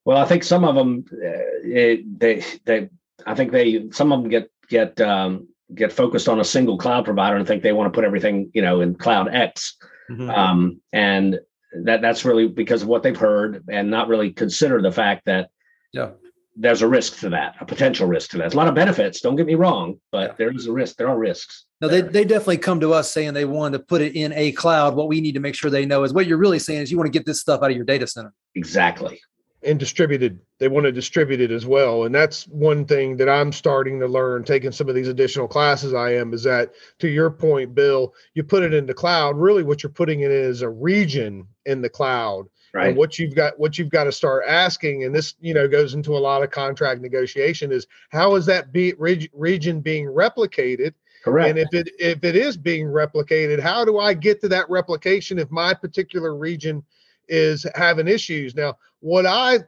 well, 0.06 0.18
I 0.18 0.26
think 0.26 0.44
some 0.44 0.66
of 0.66 0.76
them, 0.76 1.06
uh, 1.12 1.64
they, 1.64 2.44
they, 2.66 2.90
I 3.26 3.36
think 3.36 3.52
they, 3.52 3.90
some 3.92 4.12
of 4.12 4.22
them 4.22 4.30
get 4.30 4.50
get 4.70 5.00
um, 5.00 5.48
get 5.74 5.94
focused 5.94 6.28
on 6.28 6.40
a 6.40 6.46
single 6.46 6.78
cloud 6.78 7.06
provider 7.06 7.38
and 7.38 7.48
think 7.48 7.64
they 7.64 7.74
want 7.74 7.92
to 7.92 7.96
put 7.96 8.06
everything, 8.06 8.52
you 8.54 8.62
know, 8.62 8.82
in 8.82 8.96
Cloud 8.96 9.34
X, 9.34 9.78
mm-hmm. 10.10 10.30
um, 10.30 10.82
and 10.92 11.40
that 11.84 12.02
that's 12.02 12.26
really 12.26 12.48
because 12.48 12.82
of 12.82 12.88
what 12.88 13.04
they've 13.04 13.18
heard 13.18 13.64
and 13.70 13.90
not 13.90 14.08
really 14.08 14.32
consider 14.32 14.82
the 14.82 14.92
fact 14.92 15.26
that 15.26 15.50
yeah 15.92 16.12
there's 16.56 16.84
a 16.84 16.88
risk 16.88 17.18
to 17.20 17.30
that, 17.30 17.56
a 17.60 17.66
potential 17.66 18.08
risk 18.08 18.30
to 18.30 18.38
that. 18.38 18.44
There's 18.44 18.54
a 18.54 18.58
lot 18.58 18.68
of 18.68 18.76
benefits. 18.76 19.22
Don't 19.22 19.36
get 19.36 19.48
me 19.48 19.56
wrong, 19.56 20.00
but 20.12 20.30
yeah. 20.30 20.36
there 20.38 20.52
is 20.56 20.68
a 20.68 20.72
risk. 20.72 20.98
There 20.98 21.08
are 21.08 21.18
risks. 21.18 21.66
No, 21.82 21.88
they, 21.88 22.02
they 22.02 22.24
definitely 22.24 22.60
come 22.60 22.80
to 22.82 22.94
us 22.94 23.12
saying 23.12 23.34
they 23.34 23.46
want 23.46 23.74
to 23.74 23.80
put 23.80 24.02
it 24.02 24.16
in 24.16 24.32
a 24.34 24.52
cloud. 24.52 24.96
What 24.96 25.08
we 25.08 25.20
need 25.20 25.32
to 25.32 25.40
make 25.40 25.56
sure 25.56 25.72
they 25.72 25.88
know 25.88 26.04
is 26.04 26.14
what 26.14 26.28
you're 26.28 26.38
really 26.38 26.60
saying 26.60 26.84
is 26.84 26.92
you 26.92 26.98
want 26.98 27.08
to 27.08 27.12
get 27.12 27.26
this 27.26 27.42
stuff 27.42 27.64
out 27.64 27.72
of 27.72 27.76
your 27.76 27.86
data 27.86 28.06
center. 28.06 28.34
Exactly 28.54 29.20
and 29.66 29.80
distributed. 29.80 30.40
They 30.60 30.68
want 30.68 30.86
to 30.86 30.92
distribute 30.92 31.42
it 31.42 31.52
as 31.52 31.66
well. 31.66 32.04
And 32.06 32.14
that's 32.14 32.48
one 32.48 32.86
thing 32.86 33.18
that 33.18 33.30
I'm 33.30 33.52
starting 33.52 34.00
to 34.00 34.08
learn, 34.08 34.44
taking 34.44 34.72
some 34.72 34.90
of 34.90 34.96
these 34.96 35.08
additional 35.08 35.48
classes 35.48 35.94
I 35.94 36.16
am, 36.16 36.34
is 36.34 36.44
that 36.44 36.74
to 37.00 37.08
your 37.08 37.30
point, 37.30 37.76
Bill, 37.76 38.14
you 38.34 38.44
put 38.44 38.64
it 38.64 38.74
in 38.74 38.86
the 38.86 38.94
cloud. 38.94 39.38
Really, 39.38 39.64
what 39.64 39.84
you're 39.84 39.92
putting 39.92 40.22
in 40.22 40.32
is 40.32 40.62
a 40.62 40.70
region 40.70 41.48
in 41.66 41.82
the 41.82 41.90
cloud. 41.90 42.46
Right. 42.74 42.88
And 42.88 42.98
what 42.98 43.20
you've 43.20 43.36
got, 43.36 43.60
what 43.60 43.78
you've 43.78 43.90
got 43.90 44.06
to 44.06 44.12
start 44.12 44.46
asking, 44.48 45.04
and 45.04 45.14
this, 45.14 45.36
you 45.40 45.54
know, 45.54 45.68
goes 45.68 45.94
into 45.94 46.18
a 46.18 46.20
lot 46.20 46.42
of 46.42 46.50
contract 46.50 47.02
negotiation, 47.02 47.72
is 47.72 47.86
how 48.10 48.36
is 48.36 48.46
that 48.48 48.72
be, 48.72 48.94
region 48.98 49.80
being 49.80 50.08
replicated? 50.08 50.94
Correct. 51.24 51.50
And 51.50 51.60
if 51.60 51.68
it 51.74 51.90
if 52.00 52.24
it 52.24 52.36
is 52.36 52.58
being 52.58 52.88
replicated, 52.88 53.60
how 53.60 53.86
do 53.86 54.00
I 54.00 54.14
get 54.14 54.42
to 54.42 54.50
that 54.50 54.70
replication 54.70 55.40
if 55.40 55.52
my 55.52 55.74
particular 55.74 56.36
region 56.36 56.84
is 57.28 57.66
having 57.76 58.08
issues. 58.08 58.56
Now, 58.56 58.78
what 59.04 59.26
I, 59.26 59.60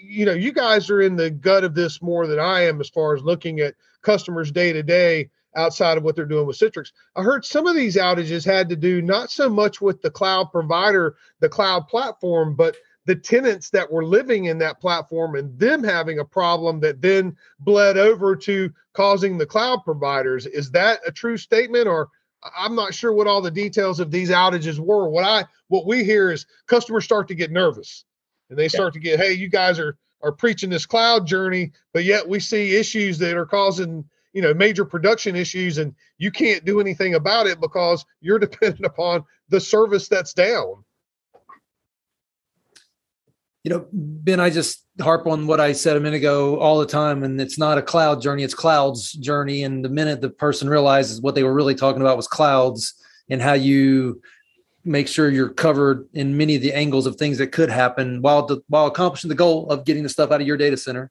you 0.00 0.24
know, 0.24 0.34
you 0.34 0.52
guys 0.52 0.88
are 0.88 1.00
in 1.00 1.16
the 1.16 1.28
gut 1.28 1.64
of 1.64 1.74
this 1.74 2.00
more 2.00 2.28
than 2.28 2.38
I 2.38 2.60
am 2.60 2.80
as 2.80 2.88
far 2.88 3.16
as 3.16 3.24
looking 3.24 3.58
at 3.58 3.74
customers 4.02 4.52
day 4.52 4.72
to 4.72 4.84
day 4.84 5.30
outside 5.56 5.98
of 5.98 6.04
what 6.04 6.14
they're 6.14 6.24
doing 6.24 6.46
with 6.46 6.58
Citrix. 6.58 6.92
I 7.16 7.22
heard 7.22 7.44
some 7.44 7.66
of 7.66 7.74
these 7.74 7.96
outages 7.96 8.44
had 8.44 8.68
to 8.68 8.76
do 8.76 9.02
not 9.02 9.32
so 9.32 9.48
much 9.48 9.80
with 9.80 10.00
the 10.00 10.12
cloud 10.12 10.52
provider, 10.52 11.16
the 11.40 11.48
cloud 11.48 11.88
platform, 11.88 12.54
but 12.54 12.76
the 13.04 13.16
tenants 13.16 13.68
that 13.70 13.90
were 13.90 14.04
living 14.04 14.44
in 14.44 14.58
that 14.58 14.80
platform 14.80 15.34
and 15.34 15.58
them 15.58 15.82
having 15.82 16.20
a 16.20 16.24
problem 16.24 16.78
that 16.78 17.02
then 17.02 17.36
bled 17.58 17.98
over 17.98 18.36
to 18.36 18.70
causing 18.92 19.36
the 19.36 19.46
cloud 19.46 19.80
providers. 19.82 20.46
Is 20.46 20.70
that 20.70 21.00
a 21.04 21.10
true 21.10 21.36
statement 21.36 21.88
or 21.88 22.10
I'm 22.56 22.76
not 22.76 22.94
sure 22.94 23.12
what 23.12 23.26
all 23.26 23.40
the 23.40 23.50
details 23.50 23.98
of 23.98 24.12
these 24.12 24.30
outages 24.30 24.78
were. 24.78 25.08
What 25.08 25.24
I 25.24 25.46
what 25.66 25.84
we 25.84 26.04
hear 26.04 26.30
is 26.30 26.46
customers 26.68 27.04
start 27.04 27.26
to 27.26 27.34
get 27.34 27.50
nervous 27.50 28.04
and 28.54 28.58
they 28.60 28.68
start 28.68 28.94
yeah. 28.94 29.00
to 29.00 29.00
get, 29.00 29.20
hey, 29.20 29.32
you 29.32 29.48
guys 29.48 29.80
are 29.80 29.96
are 30.22 30.32
preaching 30.32 30.70
this 30.70 30.86
cloud 30.86 31.26
journey, 31.26 31.72
but 31.92 32.04
yet 32.04 32.26
we 32.26 32.40
see 32.40 32.76
issues 32.76 33.18
that 33.18 33.36
are 33.36 33.44
causing 33.44 34.04
you 34.32 34.42
know 34.42 34.54
major 34.54 34.84
production 34.84 35.36
issues 35.36 35.78
and 35.78 35.94
you 36.18 36.30
can't 36.30 36.64
do 36.64 36.80
anything 36.80 37.14
about 37.14 37.46
it 37.46 37.60
because 37.60 38.04
you're 38.20 38.38
dependent 38.48 38.84
upon 38.84 39.24
the 39.48 39.60
service 39.60 40.08
that's 40.08 40.32
down 40.34 40.84
you 43.62 43.70
know 43.70 43.86
ben 43.92 44.40
i 44.40 44.50
just 44.50 44.84
harp 45.00 45.26
on 45.26 45.46
what 45.46 45.60
i 45.60 45.72
said 45.72 45.96
a 45.96 46.00
minute 46.00 46.16
ago 46.16 46.58
all 46.58 46.78
the 46.78 46.86
time 46.86 47.22
and 47.22 47.40
it's 47.40 47.58
not 47.58 47.78
a 47.78 47.82
cloud 47.82 48.20
journey 48.20 48.42
it's 48.42 48.54
clouds 48.54 49.12
journey 49.12 49.62
and 49.62 49.84
the 49.84 49.88
minute 49.88 50.20
the 50.20 50.30
person 50.30 50.68
realizes 50.68 51.20
what 51.20 51.34
they 51.34 51.44
were 51.44 51.54
really 51.54 51.74
talking 51.74 52.02
about 52.02 52.16
was 52.16 52.26
clouds 52.26 52.94
and 53.30 53.40
how 53.40 53.54
you 53.54 54.20
make 54.84 55.08
sure 55.08 55.30
you're 55.30 55.48
covered 55.48 56.06
in 56.12 56.36
many 56.36 56.56
of 56.56 56.62
the 56.62 56.72
angles 56.72 57.06
of 57.06 57.16
things 57.16 57.38
that 57.38 57.52
could 57.52 57.70
happen 57.70 58.20
while 58.20 58.44
the, 58.46 58.60
while 58.68 58.86
accomplishing 58.86 59.28
the 59.28 59.34
goal 59.34 59.68
of 59.70 59.84
getting 59.84 60.02
the 60.02 60.08
stuff 60.08 60.30
out 60.30 60.40
of 60.40 60.46
your 60.46 60.56
data 60.56 60.76
center 60.76 61.10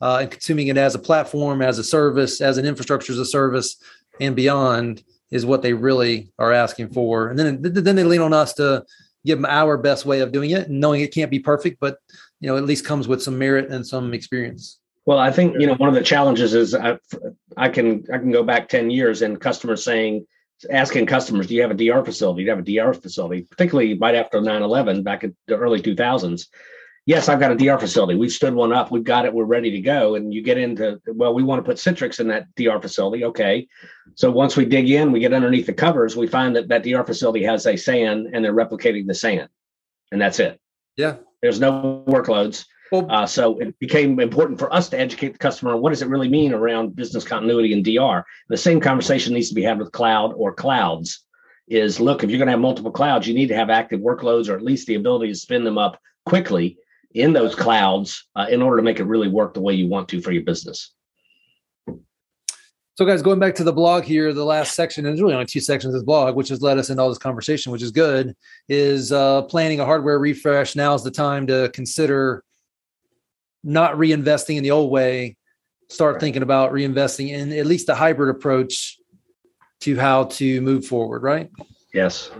uh, 0.00 0.18
and 0.20 0.30
consuming 0.30 0.68
it 0.68 0.76
as 0.76 0.94
a 0.94 0.98
platform, 0.98 1.62
as 1.62 1.78
a 1.78 1.84
service, 1.84 2.40
as 2.40 2.58
an 2.58 2.66
infrastructure 2.66 3.12
as 3.12 3.18
a 3.18 3.24
service, 3.24 3.76
and 4.20 4.36
beyond 4.36 5.02
is 5.30 5.46
what 5.46 5.62
they 5.62 5.72
really 5.72 6.30
are 6.38 6.52
asking 6.52 6.90
for. 6.90 7.28
And 7.28 7.38
then 7.38 7.58
then 7.62 7.96
they 7.96 8.04
lean 8.04 8.20
on 8.20 8.32
us 8.32 8.52
to 8.54 8.84
give 9.24 9.38
them 9.38 9.46
our 9.46 9.76
best 9.78 10.04
way 10.04 10.20
of 10.20 10.32
doing 10.32 10.50
it, 10.50 10.70
knowing 10.70 11.00
it 11.00 11.14
can't 11.14 11.30
be 11.30 11.40
perfect, 11.40 11.78
but 11.80 11.98
you 12.40 12.48
know 12.48 12.56
at 12.56 12.64
least 12.64 12.84
comes 12.84 13.08
with 13.08 13.22
some 13.22 13.38
merit 13.38 13.70
and 13.70 13.86
some 13.86 14.12
experience. 14.12 14.78
Well, 15.06 15.18
I 15.18 15.30
think 15.30 15.56
you 15.58 15.66
know 15.66 15.74
one 15.74 15.88
of 15.88 15.94
the 15.94 16.02
challenges 16.02 16.54
is 16.54 16.74
I, 16.74 16.98
I 17.56 17.68
can 17.68 18.04
I 18.12 18.18
can 18.18 18.30
go 18.30 18.42
back 18.42 18.68
ten 18.68 18.90
years 18.90 19.22
and 19.22 19.40
customers 19.40 19.82
saying 19.82 20.26
asking 20.66 21.06
customers, 21.06 21.46
do 21.46 21.54
you 21.54 21.62
have 21.62 21.70
a 21.70 21.74
DR 21.74 22.04
facility? 22.04 22.42
Do 22.42 22.44
you 22.44 22.50
have 22.50 22.58
a 22.58 22.62
DR 22.62 22.94
facility? 22.94 23.42
Particularly 23.42 23.98
right 23.98 24.14
after 24.14 24.40
9-11 24.40 25.04
back 25.04 25.24
in 25.24 25.34
the 25.46 25.56
early 25.56 25.80
2000s 25.80 26.46
yes, 27.06 27.28
I've 27.28 27.40
got 27.40 27.52
a 27.52 27.56
DR 27.56 27.78
facility. 27.78 28.16
We've 28.18 28.32
stood 28.32 28.54
one 28.54 28.72
up. 28.72 28.90
We've 28.90 29.04
got 29.04 29.24
it. 29.24 29.34
We're 29.34 29.44
ready 29.44 29.70
to 29.70 29.80
go. 29.80 30.14
And 30.14 30.32
you 30.32 30.42
get 30.42 30.58
into, 30.58 31.00
well, 31.06 31.34
we 31.34 31.42
want 31.42 31.64
to 31.64 31.68
put 31.68 31.76
Citrix 31.76 32.20
in 32.20 32.28
that 32.28 32.46
DR 32.56 32.80
facility. 32.80 33.24
Okay. 33.24 33.68
So 34.14 34.30
once 34.30 34.56
we 34.56 34.64
dig 34.64 34.90
in, 34.90 35.12
we 35.12 35.20
get 35.20 35.32
underneath 35.32 35.66
the 35.66 35.72
covers, 35.72 36.16
we 36.16 36.26
find 36.26 36.56
that 36.56 36.68
that 36.68 36.84
DR 36.84 37.04
facility 37.04 37.44
has 37.44 37.66
a 37.66 37.76
SAN 37.76 38.30
and 38.32 38.44
they're 38.44 38.54
replicating 38.54 39.06
the 39.06 39.14
SAN. 39.14 39.48
And 40.12 40.20
that's 40.20 40.40
it. 40.40 40.60
Yeah. 40.96 41.16
There's 41.42 41.60
no 41.60 42.04
workloads. 42.06 42.66
Well, 42.94 43.06
uh, 43.10 43.26
so 43.26 43.58
it 43.58 43.76
became 43.80 44.20
important 44.20 44.56
for 44.56 44.72
us 44.72 44.88
to 44.90 44.98
educate 44.98 45.32
the 45.32 45.38
customer 45.38 45.72
on 45.74 45.80
what 45.80 45.90
does 45.90 46.00
it 46.00 46.08
really 46.08 46.28
mean 46.28 46.54
around 46.54 46.94
business 46.94 47.24
continuity 47.24 47.72
and 47.72 47.84
DR. 47.84 48.24
The 48.48 48.56
same 48.56 48.78
conversation 48.78 49.34
needs 49.34 49.48
to 49.48 49.54
be 49.56 49.64
had 49.64 49.80
with 49.80 49.90
cloud 49.90 50.32
or 50.36 50.54
clouds. 50.54 51.24
Is 51.66 51.98
look, 51.98 52.22
if 52.22 52.30
you're 52.30 52.38
going 52.38 52.46
to 52.46 52.52
have 52.52 52.60
multiple 52.60 52.92
clouds, 52.92 53.26
you 53.26 53.34
need 53.34 53.48
to 53.48 53.56
have 53.56 53.68
active 53.68 53.98
workloads 53.98 54.48
or 54.48 54.54
at 54.54 54.62
least 54.62 54.86
the 54.86 54.94
ability 54.94 55.32
to 55.32 55.34
spin 55.34 55.64
them 55.64 55.76
up 55.76 55.98
quickly 56.24 56.78
in 57.14 57.32
those 57.32 57.56
clouds 57.56 58.28
uh, 58.36 58.46
in 58.48 58.62
order 58.62 58.76
to 58.76 58.82
make 58.84 59.00
it 59.00 59.04
really 59.06 59.28
work 59.28 59.54
the 59.54 59.60
way 59.60 59.74
you 59.74 59.88
want 59.88 60.08
to 60.10 60.20
for 60.20 60.30
your 60.30 60.44
business. 60.44 60.92
So, 62.96 63.04
guys, 63.04 63.22
going 63.22 63.40
back 63.40 63.56
to 63.56 63.64
the 63.64 63.72
blog 63.72 64.04
here, 64.04 64.32
the 64.32 64.44
last 64.44 64.76
section, 64.76 65.04
and 65.04 65.12
there's 65.12 65.20
really 65.22 65.34
only 65.34 65.46
two 65.46 65.58
sections 65.58 65.92
of 65.92 65.98
this 65.98 66.06
blog, 66.06 66.36
which 66.36 66.50
has 66.50 66.62
led 66.62 66.78
us 66.78 66.90
into 66.90 67.02
all 67.02 67.08
this 67.08 67.18
conversation, 67.18 67.72
which 67.72 67.82
is 67.82 67.90
good, 67.90 68.36
is 68.68 69.10
uh, 69.10 69.42
planning 69.42 69.80
a 69.80 69.84
hardware 69.84 70.20
refresh. 70.20 70.76
Now 70.76 70.94
is 70.94 71.02
the 71.02 71.10
time 71.10 71.48
to 71.48 71.72
consider 71.74 72.44
not 73.64 73.94
reinvesting 73.94 74.56
in 74.56 74.62
the 74.62 74.70
old 74.70 74.90
way, 74.90 75.36
start 75.88 76.14
right. 76.14 76.20
thinking 76.20 76.42
about 76.42 76.72
reinvesting 76.72 77.30
in 77.30 77.52
at 77.52 77.66
least 77.66 77.88
a 77.88 77.94
hybrid 77.94 78.34
approach 78.34 78.98
to 79.80 79.96
how 79.96 80.24
to 80.24 80.60
move 80.60 80.86
forward, 80.86 81.22
right? 81.22 81.50
Yes. 81.92 82.30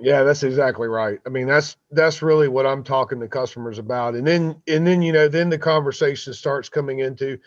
Yeah, 0.00 0.22
that's 0.22 0.42
exactly 0.42 0.88
right. 0.88 1.18
I 1.24 1.28
mean, 1.28 1.46
that's 1.46 1.76
that's 1.92 2.20
really 2.20 2.48
what 2.48 2.66
I'm 2.66 2.82
talking 2.82 3.20
to 3.20 3.28
customers 3.28 3.78
about. 3.78 4.14
And 4.14 4.26
then 4.26 4.60
and 4.66 4.86
then 4.86 5.02
you 5.02 5.12
know, 5.12 5.28
then 5.28 5.50
the 5.50 5.58
conversation 5.58 6.34
starts 6.34 6.68
coming 6.68 6.98
into 7.00 7.38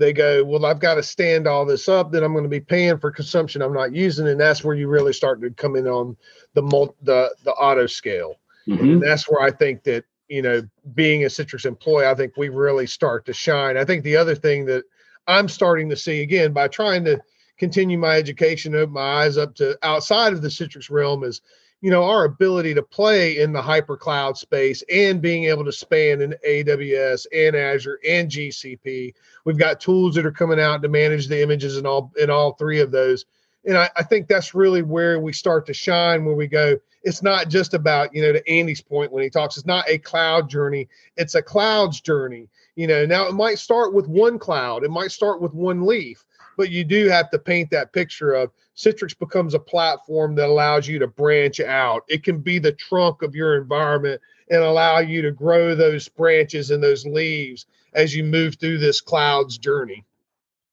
they 0.00 0.12
go, 0.12 0.42
Well, 0.42 0.66
I've 0.66 0.80
got 0.80 0.94
to 0.94 1.02
stand 1.02 1.46
all 1.46 1.64
this 1.64 1.88
up, 1.88 2.10
then 2.10 2.24
I'm 2.24 2.32
going 2.32 2.44
to 2.44 2.48
be 2.48 2.60
paying 2.60 2.98
for 2.98 3.10
consumption 3.10 3.62
I'm 3.62 3.74
not 3.74 3.94
using. 3.94 4.26
And 4.26 4.40
that's 4.40 4.64
where 4.64 4.74
you 4.74 4.88
really 4.88 5.12
start 5.12 5.40
to 5.42 5.50
come 5.50 5.76
in 5.76 5.86
on 5.86 6.16
the 6.54 6.62
mul- 6.62 6.96
the 7.02 7.32
the 7.44 7.52
auto 7.52 7.86
scale. 7.86 8.36
Mm-hmm. 8.66 8.84
And 8.84 9.02
that's 9.02 9.28
where 9.30 9.42
I 9.42 9.50
think 9.50 9.84
that, 9.84 10.04
you 10.30 10.42
know, 10.42 10.62
being 10.94 11.24
a 11.24 11.26
Citrix 11.26 11.66
employee, 11.66 12.06
I 12.06 12.14
think 12.14 12.36
we 12.36 12.48
really 12.48 12.86
start 12.86 13.26
to 13.26 13.32
shine. 13.32 13.76
I 13.76 13.84
think 13.84 14.04
the 14.04 14.16
other 14.16 14.36
thing 14.36 14.64
that 14.66 14.84
I'm 15.26 15.48
starting 15.48 15.90
to 15.90 15.96
see 15.96 16.22
again 16.22 16.52
by 16.52 16.68
trying 16.68 17.04
to 17.04 17.20
continue 17.58 17.98
my 17.98 18.16
education, 18.16 18.74
open 18.74 18.94
my 18.94 19.24
eyes 19.24 19.36
up 19.36 19.54
to 19.56 19.76
outside 19.82 20.32
of 20.32 20.40
the 20.40 20.48
Citrix 20.48 20.88
realm 20.88 21.24
is 21.24 21.42
you 21.80 21.90
know 21.90 22.04
our 22.04 22.24
ability 22.24 22.74
to 22.74 22.82
play 22.82 23.38
in 23.38 23.52
the 23.52 23.62
hyper 23.62 23.96
cloud 23.96 24.36
space 24.36 24.82
and 24.92 25.22
being 25.22 25.44
able 25.44 25.64
to 25.64 25.72
span 25.72 26.20
in 26.20 26.34
aws 26.46 27.26
and 27.34 27.56
azure 27.56 27.98
and 28.06 28.30
gcp 28.30 29.14
we've 29.44 29.58
got 29.58 29.80
tools 29.80 30.14
that 30.14 30.26
are 30.26 30.32
coming 30.32 30.60
out 30.60 30.82
to 30.82 30.88
manage 30.88 31.26
the 31.26 31.40
images 31.40 31.78
in 31.78 31.86
all 31.86 32.12
in 32.18 32.28
all 32.28 32.52
three 32.52 32.80
of 32.80 32.90
those 32.90 33.24
and 33.64 33.76
I, 33.76 33.90
I 33.96 34.02
think 34.02 34.26
that's 34.26 34.54
really 34.54 34.82
where 34.82 35.20
we 35.20 35.32
start 35.32 35.66
to 35.66 35.74
shine 35.74 36.24
where 36.24 36.34
we 36.34 36.46
go 36.46 36.78
it's 37.02 37.22
not 37.22 37.48
just 37.48 37.74
about 37.74 38.14
you 38.14 38.22
know 38.22 38.32
to 38.32 38.48
andy's 38.48 38.80
point 38.80 39.12
when 39.12 39.22
he 39.22 39.30
talks 39.30 39.56
it's 39.56 39.66
not 39.66 39.88
a 39.88 39.98
cloud 39.98 40.48
journey 40.48 40.88
it's 41.16 41.34
a 41.34 41.42
clouds 41.42 42.00
journey 42.00 42.48
you 42.76 42.86
know 42.86 43.04
now 43.06 43.26
it 43.26 43.34
might 43.34 43.58
start 43.58 43.92
with 43.92 44.06
one 44.08 44.38
cloud 44.38 44.84
it 44.84 44.90
might 44.90 45.12
start 45.12 45.40
with 45.40 45.52
one 45.54 45.86
leaf 45.86 46.24
but 46.56 46.70
you 46.70 46.84
do 46.84 47.08
have 47.08 47.30
to 47.30 47.38
paint 47.38 47.70
that 47.70 47.92
picture 47.92 48.32
of 48.32 48.50
Citrix 48.76 49.18
becomes 49.18 49.54
a 49.54 49.58
platform 49.58 50.34
that 50.34 50.48
allows 50.48 50.88
you 50.88 50.98
to 50.98 51.06
branch 51.06 51.60
out. 51.60 52.02
It 52.08 52.22
can 52.22 52.40
be 52.40 52.58
the 52.58 52.72
trunk 52.72 53.22
of 53.22 53.34
your 53.34 53.56
environment 53.56 54.20
and 54.50 54.62
allow 54.62 54.98
you 54.98 55.22
to 55.22 55.30
grow 55.30 55.74
those 55.74 56.08
branches 56.08 56.70
and 56.70 56.82
those 56.82 57.06
leaves 57.06 57.66
as 57.94 58.14
you 58.14 58.24
move 58.24 58.56
through 58.56 58.78
this 58.78 59.00
clouds 59.00 59.58
journey. 59.58 60.04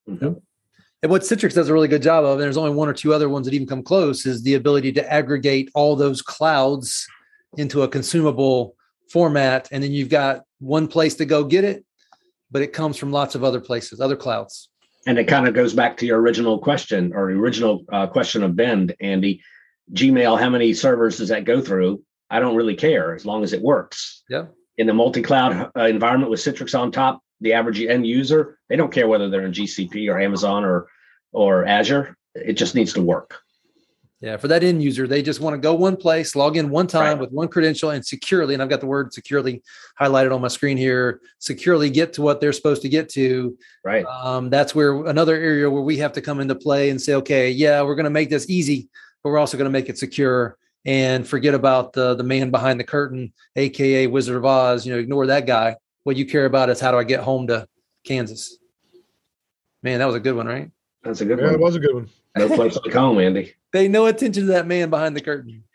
Mm-hmm. 0.10 0.34
And 1.04 1.12
what 1.12 1.22
Citrix 1.22 1.54
does 1.54 1.70
a 1.70 1.74
really 1.74 1.88
good 1.88 2.02
job 2.02 2.26
of, 2.26 2.34
and 2.34 2.42
there's 2.42 2.58
only 2.58 2.72
one 2.72 2.90
or 2.90 2.94
two 2.94 3.14
other 3.14 3.30
ones 3.30 3.46
that 3.46 3.54
even 3.54 3.68
come 3.68 3.84
close, 3.84 4.26
is 4.26 4.44
the 4.44 4.56
ability 4.56 4.92
to 4.94 5.14
aggregate 5.14 5.70
all 5.76 5.96
those 5.96 6.22
clouds 6.22 7.08
into 7.58 7.84
a 7.84 7.88
consumable 7.88 8.76
format. 9.12 9.68
And 9.72 9.84
then 9.84 9.92
you've 9.92 10.10
got 10.10 10.42
one 10.60 10.88
place 10.88 11.16
to 11.16 11.26
go 11.26 11.44
get 11.44 11.64
it, 11.64 11.86
but 12.50 12.62
it 12.62 12.74
comes 12.74 12.98
from 12.98 13.12
lots 13.12 13.36
of 13.36 13.44
other 13.44 13.62
places, 13.62 14.02
other 14.02 14.16
clouds 14.16 14.70
and 15.08 15.18
it 15.18 15.24
kind 15.24 15.48
of 15.48 15.54
goes 15.54 15.74
back 15.74 15.96
to 15.98 16.06
your 16.06 16.20
original 16.20 16.60
question 16.60 17.14
or 17.16 17.32
original 17.32 17.86
uh, 17.92 18.06
question 18.06 18.44
of 18.44 18.56
Ben, 18.56 18.92
Andy. 19.00 19.42
Gmail, 19.94 20.38
how 20.38 20.50
many 20.50 20.74
servers 20.74 21.18
does 21.18 21.30
that 21.30 21.46
go 21.46 21.62
through? 21.62 22.04
I 22.30 22.42
don't 22.42 22.58
really 22.58 22.76
care 22.76 23.16
as 23.16 23.26
long 23.26 23.42
as 23.42 23.54
it 23.54 23.62
works. 23.62 24.24
Yeah. 24.30 24.48
In 24.78 24.86
the 24.86 24.94
multi-cloud 24.94 25.72
uh, 25.76 25.86
environment 25.86 26.30
with 26.30 26.42
Citrix 26.42 26.78
on 26.78 26.92
top, 26.92 27.24
the 27.41 27.54
average 27.54 27.82
end 27.82 28.06
user, 28.08 28.58
they 28.69 28.76
don't 28.76 28.91
care 28.91 29.08
whether 29.08 29.30
they're 29.30 29.45
in 29.45 29.52
GCP 29.52 30.10
or 30.10 30.19
Amazon 30.19 30.63
or 30.63 30.88
or 31.32 31.65
Azure. 31.65 32.17
It 32.36 32.54
just 32.54 32.76
needs 32.76 32.93
to 32.93 33.02
work. 33.02 33.36
Yeah, 34.19 34.38
for 34.38 34.47
that 34.47 34.63
end 34.63 34.82
user, 34.82 35.06
they 35.06 35.21
just 35.21 35.39
want 35.39 35.54
to 35.54 35.60
go 35.60 35.76
one 35.76 35.95
place, 35.95 36.36
log 36.36 36.58
in 36.58 36.71
one 36.71 36.88
time 36.88 37.19
right. 37.19 37.19
with 37.19 37.32
one 37.32 37.47
credential 37.50 37.91
and 37.91 38.04
securely, 38.04 38.56
and 38.56 38.63
I've 38.63 38.69
got 38.69 38.80
the 38.80 38.88
word 38.88 39.13
securely 39.13 39.62
highlighted 40.00 40.34
on 40.34 40.41
my 40.41 40.47
screen 40.47 40.76
here, 40.76 41.21
securely 41.38 41.91
get 41.91 42.13
to 42.13 42.23
what 42.23 42.41
they're 42.41 42.54
supposed 42.54 42.82
to 42.82 42.89
get 42.89 43.10
to. 43.10 43.56
Right. 43.86 44.06
Um, 44.06 44.50
that's 44.50 44.73
where 44.73 45.06
another 45.06 45.36
area 45.36 45.69
where 45.69 45.84
we 45.84 45.97
have 45.97 46.13
to 46.13 46.21
come 46.21 46.39
into 46.39 46.56
play 46.56 46.89
and 46.89 47.00
say, 47.00 47.13
okay, 47.13 47.52
yeah, 47.52 47.84
we're 47.84 47.93
going 47.93 48.06
to 48.06 48.10
make 48.10 48.32
this 48.32 48.50
easy, 48.50 48.89
but 49.23 49.30
we're 49.30 49.38
also 49.38 49.56
going 49.56 49.69
to 49.69 49.71
make 49.71 49.88
it 49.88 50.00
secure 50.00 50.58
and 50.84 51.28
forget 51.28 51.54
about 51.54 51.93
the 51.93 52.15
the 52.15 52.23
man 52.23 52.50
behind 52.50 52.80
the 52.80 52.86
curtain, 52.86 53.34
aka 53.56 54.08
Wizard 54.08 54.38
of 54.38 54.45
Oz. 54.45 54.84
You 54.84 54.93
know, 54.93 55.00
ignore 55.00 55.28
that 55.28 55.45
guy. 55.45 55.76
What 56.08 56.15
you 56.15 56.26
care 56.26 56.46
about 56.46 56.70
is 56.70 56.80
how 56.80 56.91
do 56.91 56.98
I 56.98 57.04
get 57.04 57.20
home 57.20 57.48
to 57.48 57.67
Kansas? 58.06 58.60
Man, 59.84 60.00
that 60.00 60.06
was 60.06 60.15
a 60.15 60.22
good 60.22 60.38
one, 60.38 60.48
right? 60.48 60.72
That's 61.04 61.20
a 61.20 61.26
good 61.26 61.38
yeah, 61.38 61.48
one. 61.48 61.54
It 61.56 61.60
was 61.60 61.76
a 61.76 61.82
good 61.82 61.93
one. 61.93 62.10
No 62.38 62.48
place 62.48 62.78
like 62.82 62.93
home, 62.93 63.20
Andy. 63.20 63.56
Pay 63.74 63.89
no 63.89 64.06
attention 64.06 64.46
to 64.46 64.52
that 64.54 64.67
man 64.67 64.89
behind 64.89 65.17
the 65.17 65.22
curtain. 65.22 65.65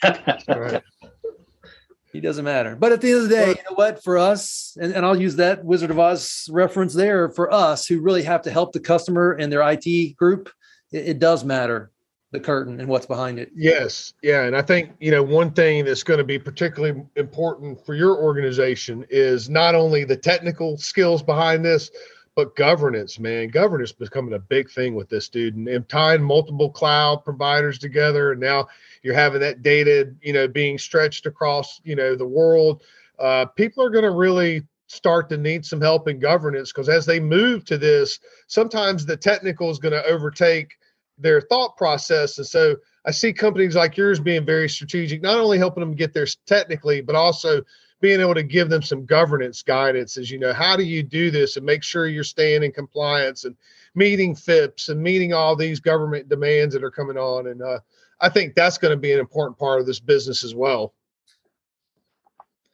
right. 0.48 0.82
He 2.14 2.20
doesn't 2.20 2.46
matter. 2.46 2.76
But 2.76 2.92
at 2.92 3.02
the 3.02 3.10
end 3.10 3.22
of 3.22 3.28
the 3.28 3.34
day, 3.34 3.48
you 3.48 3.54
know 3.68 3.74
what? 3.74 4.02
For 4.02 4.16
us, 4.16 4.76
and, 4.80 4.94
and 4.94 5.04
I'll 5.04 5.20
use 5.20 5.36
that 5.36 5.64
Wizard 5.64 5.90
of 5.90 5.98
Oz 5.98 6.48
reference 6.50 6.94
there 6.94 7.30
for 7.30 7.52
us 7.52 7.86
who 7.86 8.00
really 8.00 8.22
have 8.22 8.42
to 8.42 8.50
help 8.50 8.72
the 8.72 8.80
customer 8.80 9.32
and 9.32 9.52
their 9.52 9.62
IT 9.62 10.16
group, 10.16 10.50
it, 10.92 11.08
it 11.08 11.18
does 11.18 11.44
matter 11.44 11.90
the 12.32 12.40
curtain 12.40 12.80
and 12.80 12.88
what's 12.88 13.06
behind 13.06 13.38
it. 13.38 13.52
Yes. 13.54 14.14
Yeah. 14.22 14.44
And 14.44 14.56
I 14.56 14.62
think, 14.62 14.92
you 14.98 15.10
know, 15.10 15.22
one 15.22 15.52
thing 15.52 15.84
that's 15.84 16.02
going 16.02 16.18
to 16.18 16.24
be 16.24 16.38
particularly 16.38 17.04
important 17.14 17.84
for 17.84 17.94
your 17.94 18.16
organization 18.16 19.04
is 19.10 19.50
not 19.50 19.74
only 19.74 20.04
the 20.04 20.16
technical 20.16 20.78
skills 20.78 21.22
behind 21.22 21.64
this, 21.64 21.90
but 22.34 22.56
governance, 22.56 23.18
man, 23.18 23.48
governance 23.48 23.92
becoming 23.92 24.32
a 24.32 24.38
big 24.38 24.70
thing 24.70 24.94
with 24.94 25.10
this 25.10 25.28
dude, 25.28 25.54
and, 25.54 25.68
and 25.68 25.86
tying 25.90 26.22
multiple 26.22 26.70
cloud 26.70 27.22
providers 27.22 27.78
together. 27.78 28.32
And 28.32 28.40
now 28.40 28.68
you're 29.02 29.14
having 29.14 29.40
that 29.42 29.62
data, 29.62 30.10
you 30.22 30.32
know, 30.32 30.48
being 30.48 30.78
stretched 30.78 31.26
across, 31.26 31.82
you 31.84 31.94
know, 31.94 32.16
the 32.16 32.26
world. 32.26 32.82
Uh, 33.18 33.44
people 33.44 33.84
are 33.84 33.90
going 33.90 34.04
to 34.04 34.10
really 34.10 34.62
start 34.86 35.28
to 35.28 35.36
need 35.36 35.66
some 35.66 35.82
help 35.82 36.08
in 36.08 36.18
governance 36.18 36.72
because 36.72 36.88
as 36.88 37.04
they 37.04 37.20
move 37.20 37.66
to 37.66 37.76
this, 37.76 38.18
sometimes 38.46 39.04
the 39.04 39.16
technical 39.16 39.70
is 39.70 39.78
going 39.78 39.92
to 39.92 40.04
overtake 40.06 40.72
their 41.18 41.40
thought 41.40 41.76
process. 41.76 42.38
And 42.38 42.46
so 42.46 42.76
I 43.04 43.10
see 43.10 43.32
companies 43.32 43.76
like 43.76 43.96
yours 43.96 44.20
being 44.20 44.44
very 44.44 44.68
strategic, 44.68 45.22
not 45.22 45.38
only 45.38 45.58
helping 45.58 45.80
them 45.80 45.94
get 45.94 46.12
there 46.12 46.26
technically, 46.46 47.00
but 47.00 47.14
also 47.14 47.62
being 48.00 48.20
able 48.20 48.34
to 48.34 48.42
give 48.42 48.68
them 48.68 48.82
some 48.82 49.06
governance 49.06 49.62
guidance 49.62 50.16
as 50.16 50.30
you 50.30 50.38
know, 50.38 50.52
how 50.52 50.76
do 50.76 50.82
you 50.82 51.02
do 51.02 51.30
this 51.30 51.56
and 51.56 51.64
make 51.64 51.84
sure 51.84 52.08
you're 52.08 52.24
staying 52.24 52.64
in 52.64 52.72
compliance 52.72 53.44
and 53.44 53.56
meeting 53.94 54.34
FIPS 54.34 54.88
and 54.88 55.00
meeting 55.00 55.32
all 55.32 55.54
these 55.54 55.80
government 55.80 56.28
demands 56.28 56.74
that 56.74 56.82
are 56.82 56.90
coming 56.90 57.16
on. 57.16 57.46
And 57.46 57.62
uh, 57.62 57.78
I 58.20 58.28
think 58.28 58.54
that's 58.54 58.78
going 58.78 58.90
to 58.90 58.96
be 58.96 59.12
an 59.12 59.20
important 59.20 59.58
part 59.58 59.80
of 59.80 59.86
this 59.86 60.00
business 60.00 60.42
as 60.42 60.54
well. 60.54 60.94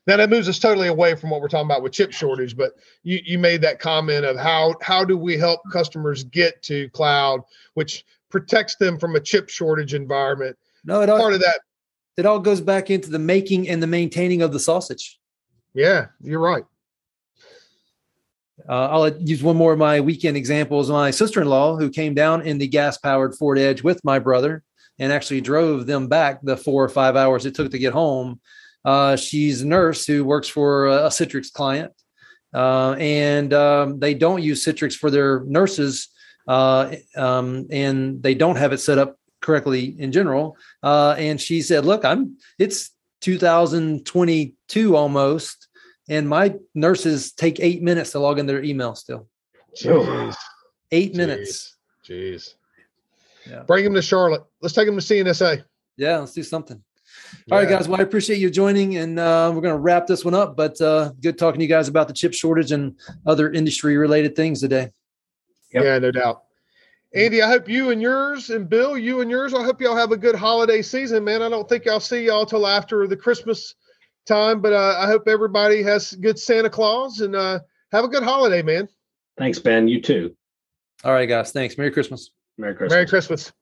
Now 0.07 0.17
that 0.17 0.31
moves 0.31 0.49
us 0.49 0.59
totally 0.59 0.89
away 0.89 1.15
from 1.15 1.29
what 1.29 1.43
we're 1.43 1.49
talking 1.49 1.67
about 1.67 1.83
with 1.83 1.93
chip 1.93 2.13
shortage, 2.13 2.57
but 2.57 2.73
you, 3.03 3.21
you 3.23 3.39
made 3.39 3.61
that 3.61 3.79
comment 3.79 4.25
of 4.25 4.39
how 4.39 4.75
how 4.81 5.05
do 5.05 5.19
we 5.19 5.37
help 5.37 5.61
customers 5.71 6.25
get 6.25 6.63
to 6.63 6.89
cloud, 6.91 7.43
which 7.75 8.07
protects 8.31 8.77
them 8.77 8.99
from 8.99 9.17
a 9.17 9.21
chip 9.21 9.49
shortage 9.49 9.95
environment. 9.95 10.57
No, 10.85 11.01
it 11.01 11.11
all, 11.11 11.19
part 11.19 11.35
of 11.35 11.41
that. 11.41 11.61
It 12.17 12.27
all 12.27 12.39
goes 12.39 12.61
back 12.61 12.91
into 12.91 13.11
the 13.11 13.19
making 13.19 13.69
and 13.69 13.83
the 13.83 13.87
maintaining 13.87 14.43
of 14.43 14.53
the 14.53 14.61
sausage. 14.61 15.19
Yeah, 15.75 16.07
you're 16.21 16.41
right. 16.41 16.65
Uh, 18.69 18.89
I'll 18.89 19.17
use 19.23 19.43
one 19.43 19.57
more 19.57 19.73
of 19.73 19.79
my 19.79 20.01
weekend 20.01 20.37
examples. 20.37 20.91
My 20.91 21.11
sister-in-law, 21.11 21.77
who 21.77 21.91
came 21.91 22.15
down 22.15 22.43
in 22.43 22.59
the 22.59 22.67
gas-powered 22.67 23.35
Ford 23.37 23.59
Edge 23.59 23.83
with 23.83 24.05
my 24.05 24.19
brother, 24.19 24.63
and 24.99 25.13
actually 25.13 25.41
drove 25.41 25.87
them 25.87 26.09
back 26.09 26.41
the 26.43 26.57
four 26.57 26.83
or 26.85 26.89
five 26.89 27.15
hours 27.15 27.47
it 27.47 27.55
took 27.55 27.71
to 27.71 27.79
get 27.79 27.93
home. 27.93 28.41
Uh, 28.85 29.15
she's 29.17 29.63
a 29.63 29.67
nurse 29.67 30.05
who 30.05 30.25
works 30.25 30.49
for 30.49 30.87
a, 30.87 31.07
a 31.07 31.09
Citrix 31.09 31.53
client, 31.53 31.93
uh, 32.53 32.93
and 32.99 33.55
um, 33.55 34.01
they 34.01 34.15
don't 34.15 34.43
use 34.43 34.65
Citrix 34.65 34.95
for 34.95 35.11
their 35.11 35.45
nurses 35.45 36.09
uh, 36.49 36.97
um, 37.15 37.69
and 37.71 38.21
they 38.23 38.35
don't 38.35 38.57
have 38.57 38.73
it 38.73 38.79
set 38.79 38.99
up 38.99 39.17
correctly 39.41 39.95
in 39.99 40.11
general. 40.11 40.57
Uh, 40.83 41.15
and 41.17 41.41
she 41.41 41.63
said, 41.63 41.85
"Look, 41.85 42.05
I'm 42.05 42.39
it's 42.59 42.91
2022 43.21 44.97
almost, 44.97 45.69
and 46.09 46.29
my 46.29 46.55
nurses 46.75 47.33
take 47.33 47.61
eight 47.61 47.83
minutes 47.83 48.13
to 48.13 48.19
log 48.19 48.39
in 48.39 48.47
their 48.47 48.63
email 48.63 48.95
still. 48.95 49.29
Jeez. 49.81 50.35
Eight 50.91 51.13
Jeez. 51.13 51.17
minutes. 51.17 51.77
Jeez. 52.05 52.55
Yeah. 53.49 53.63
Bring 53.63 53.85
them 53.85 53.95
to 53.95 54.03
Charlotte. 54.03 54.43
Let's 54.61 54.75
take 54.75 54.87
them 54.87 54.97
to 54.97 55.03
CNSA. 55.03 55.65
Yeah, 55.97 56.19
let's 56.19 56.33
do 56.33 56.43
something. 56.43 56.83
Yeah. 57.47 57.55
All 57.55 57.61
right, 57.61 57.69
guys. 57.69 57.89
Well, 57.89 58.01
I 58.01 58.03
appreciate 58.03 58.39
you 58.39 58.51
joining, 58.51 58.97
and 58.97 59.19
uh, 59.19 59.51
we're 59.55 59.61
going 59.61 59.75
to 59.75 59.81
wrap 59.81 60.07
this 60.07 60.25
one 60.25 60.35
up. 60.35 60.57
But 60.57 60.81
uh, 60.81 61.13
good 61.21 61.39
talking 61.39 61.59
to 61.59 61.65
you 61.65 61.69
guys 61.69 61.89
about 61.89 62.09
the 62.09 62.15
chip 62.15 62.35
shortage 62.35 62.73
and 62.73 62.97
other 63.27 63.51
industry 63.51 63.97
related 63.97 64.37
things 64.37 64.61
today. 64.61 64.91
Yep. 65.73 65.85
Yeah, 65.85 65.99
no 65.99 66.11
doubt. 66.11 66.45
Andy, 67.15 67.41
I 67.41 67.49
hope 67.49 67.69
you 67.69 67.91
and 67.91 68.03
yours 68.03 68.51
and 68.51 68.69
Bill, 68.69 68.99
you 68.99 69.23
and 69.23 69.31
yours, 69.31 69.55
I 69.55 69.65
hope 69.65 69.81
y'all 69.81 69.97
have 69.97 70.13
a 70.13 70.17
good 70.17 70.35
holiday 70.35 70.83
season, 70.83 71.25
man. 71.25 71.41
I 71.41 71.49
don't 71.49 71.69
think 71.69 71.87
I'll 71.87 72.01
see 72.01 72.27
y'all 72.27 72.45
till 72.45 72.67
after 72.67 73.07
the 73.07 73.17
Christmas 73.17 73.75
time, 74.27 74.61
but 74.61 74.75
uh, 74.75 74.97
I 74.99 75.07
hope 75.07 75.27
everybody 75.27 75.83
has 75.83 76.13
good 76.13 76.39
Santa 76.39 76.69
Claus 76.69 77.21
and 77.21 77.35
uh, 77.35 77.61
have 77.93 78.05
a 78.05 78.09
good 78.09 78.23
holiday, 78.23 78.63
man. 78.63 78.89
Thanks, 79.39 79.59
Ben. 79.59 79.89
You 79.89 80.03
too. 80.03 80.37
All 81.03 81.13
right, 81.13 81.29
guys. 81.29 81.53
Thanks. 81.53 81.79
Merry 81.79 81.91
Christmas. 81.91 82.31
Merry 82.59 82.75
Christmas. 82.75 82.95
Merry 82.95 83.07
Christmas. 83.07 83.53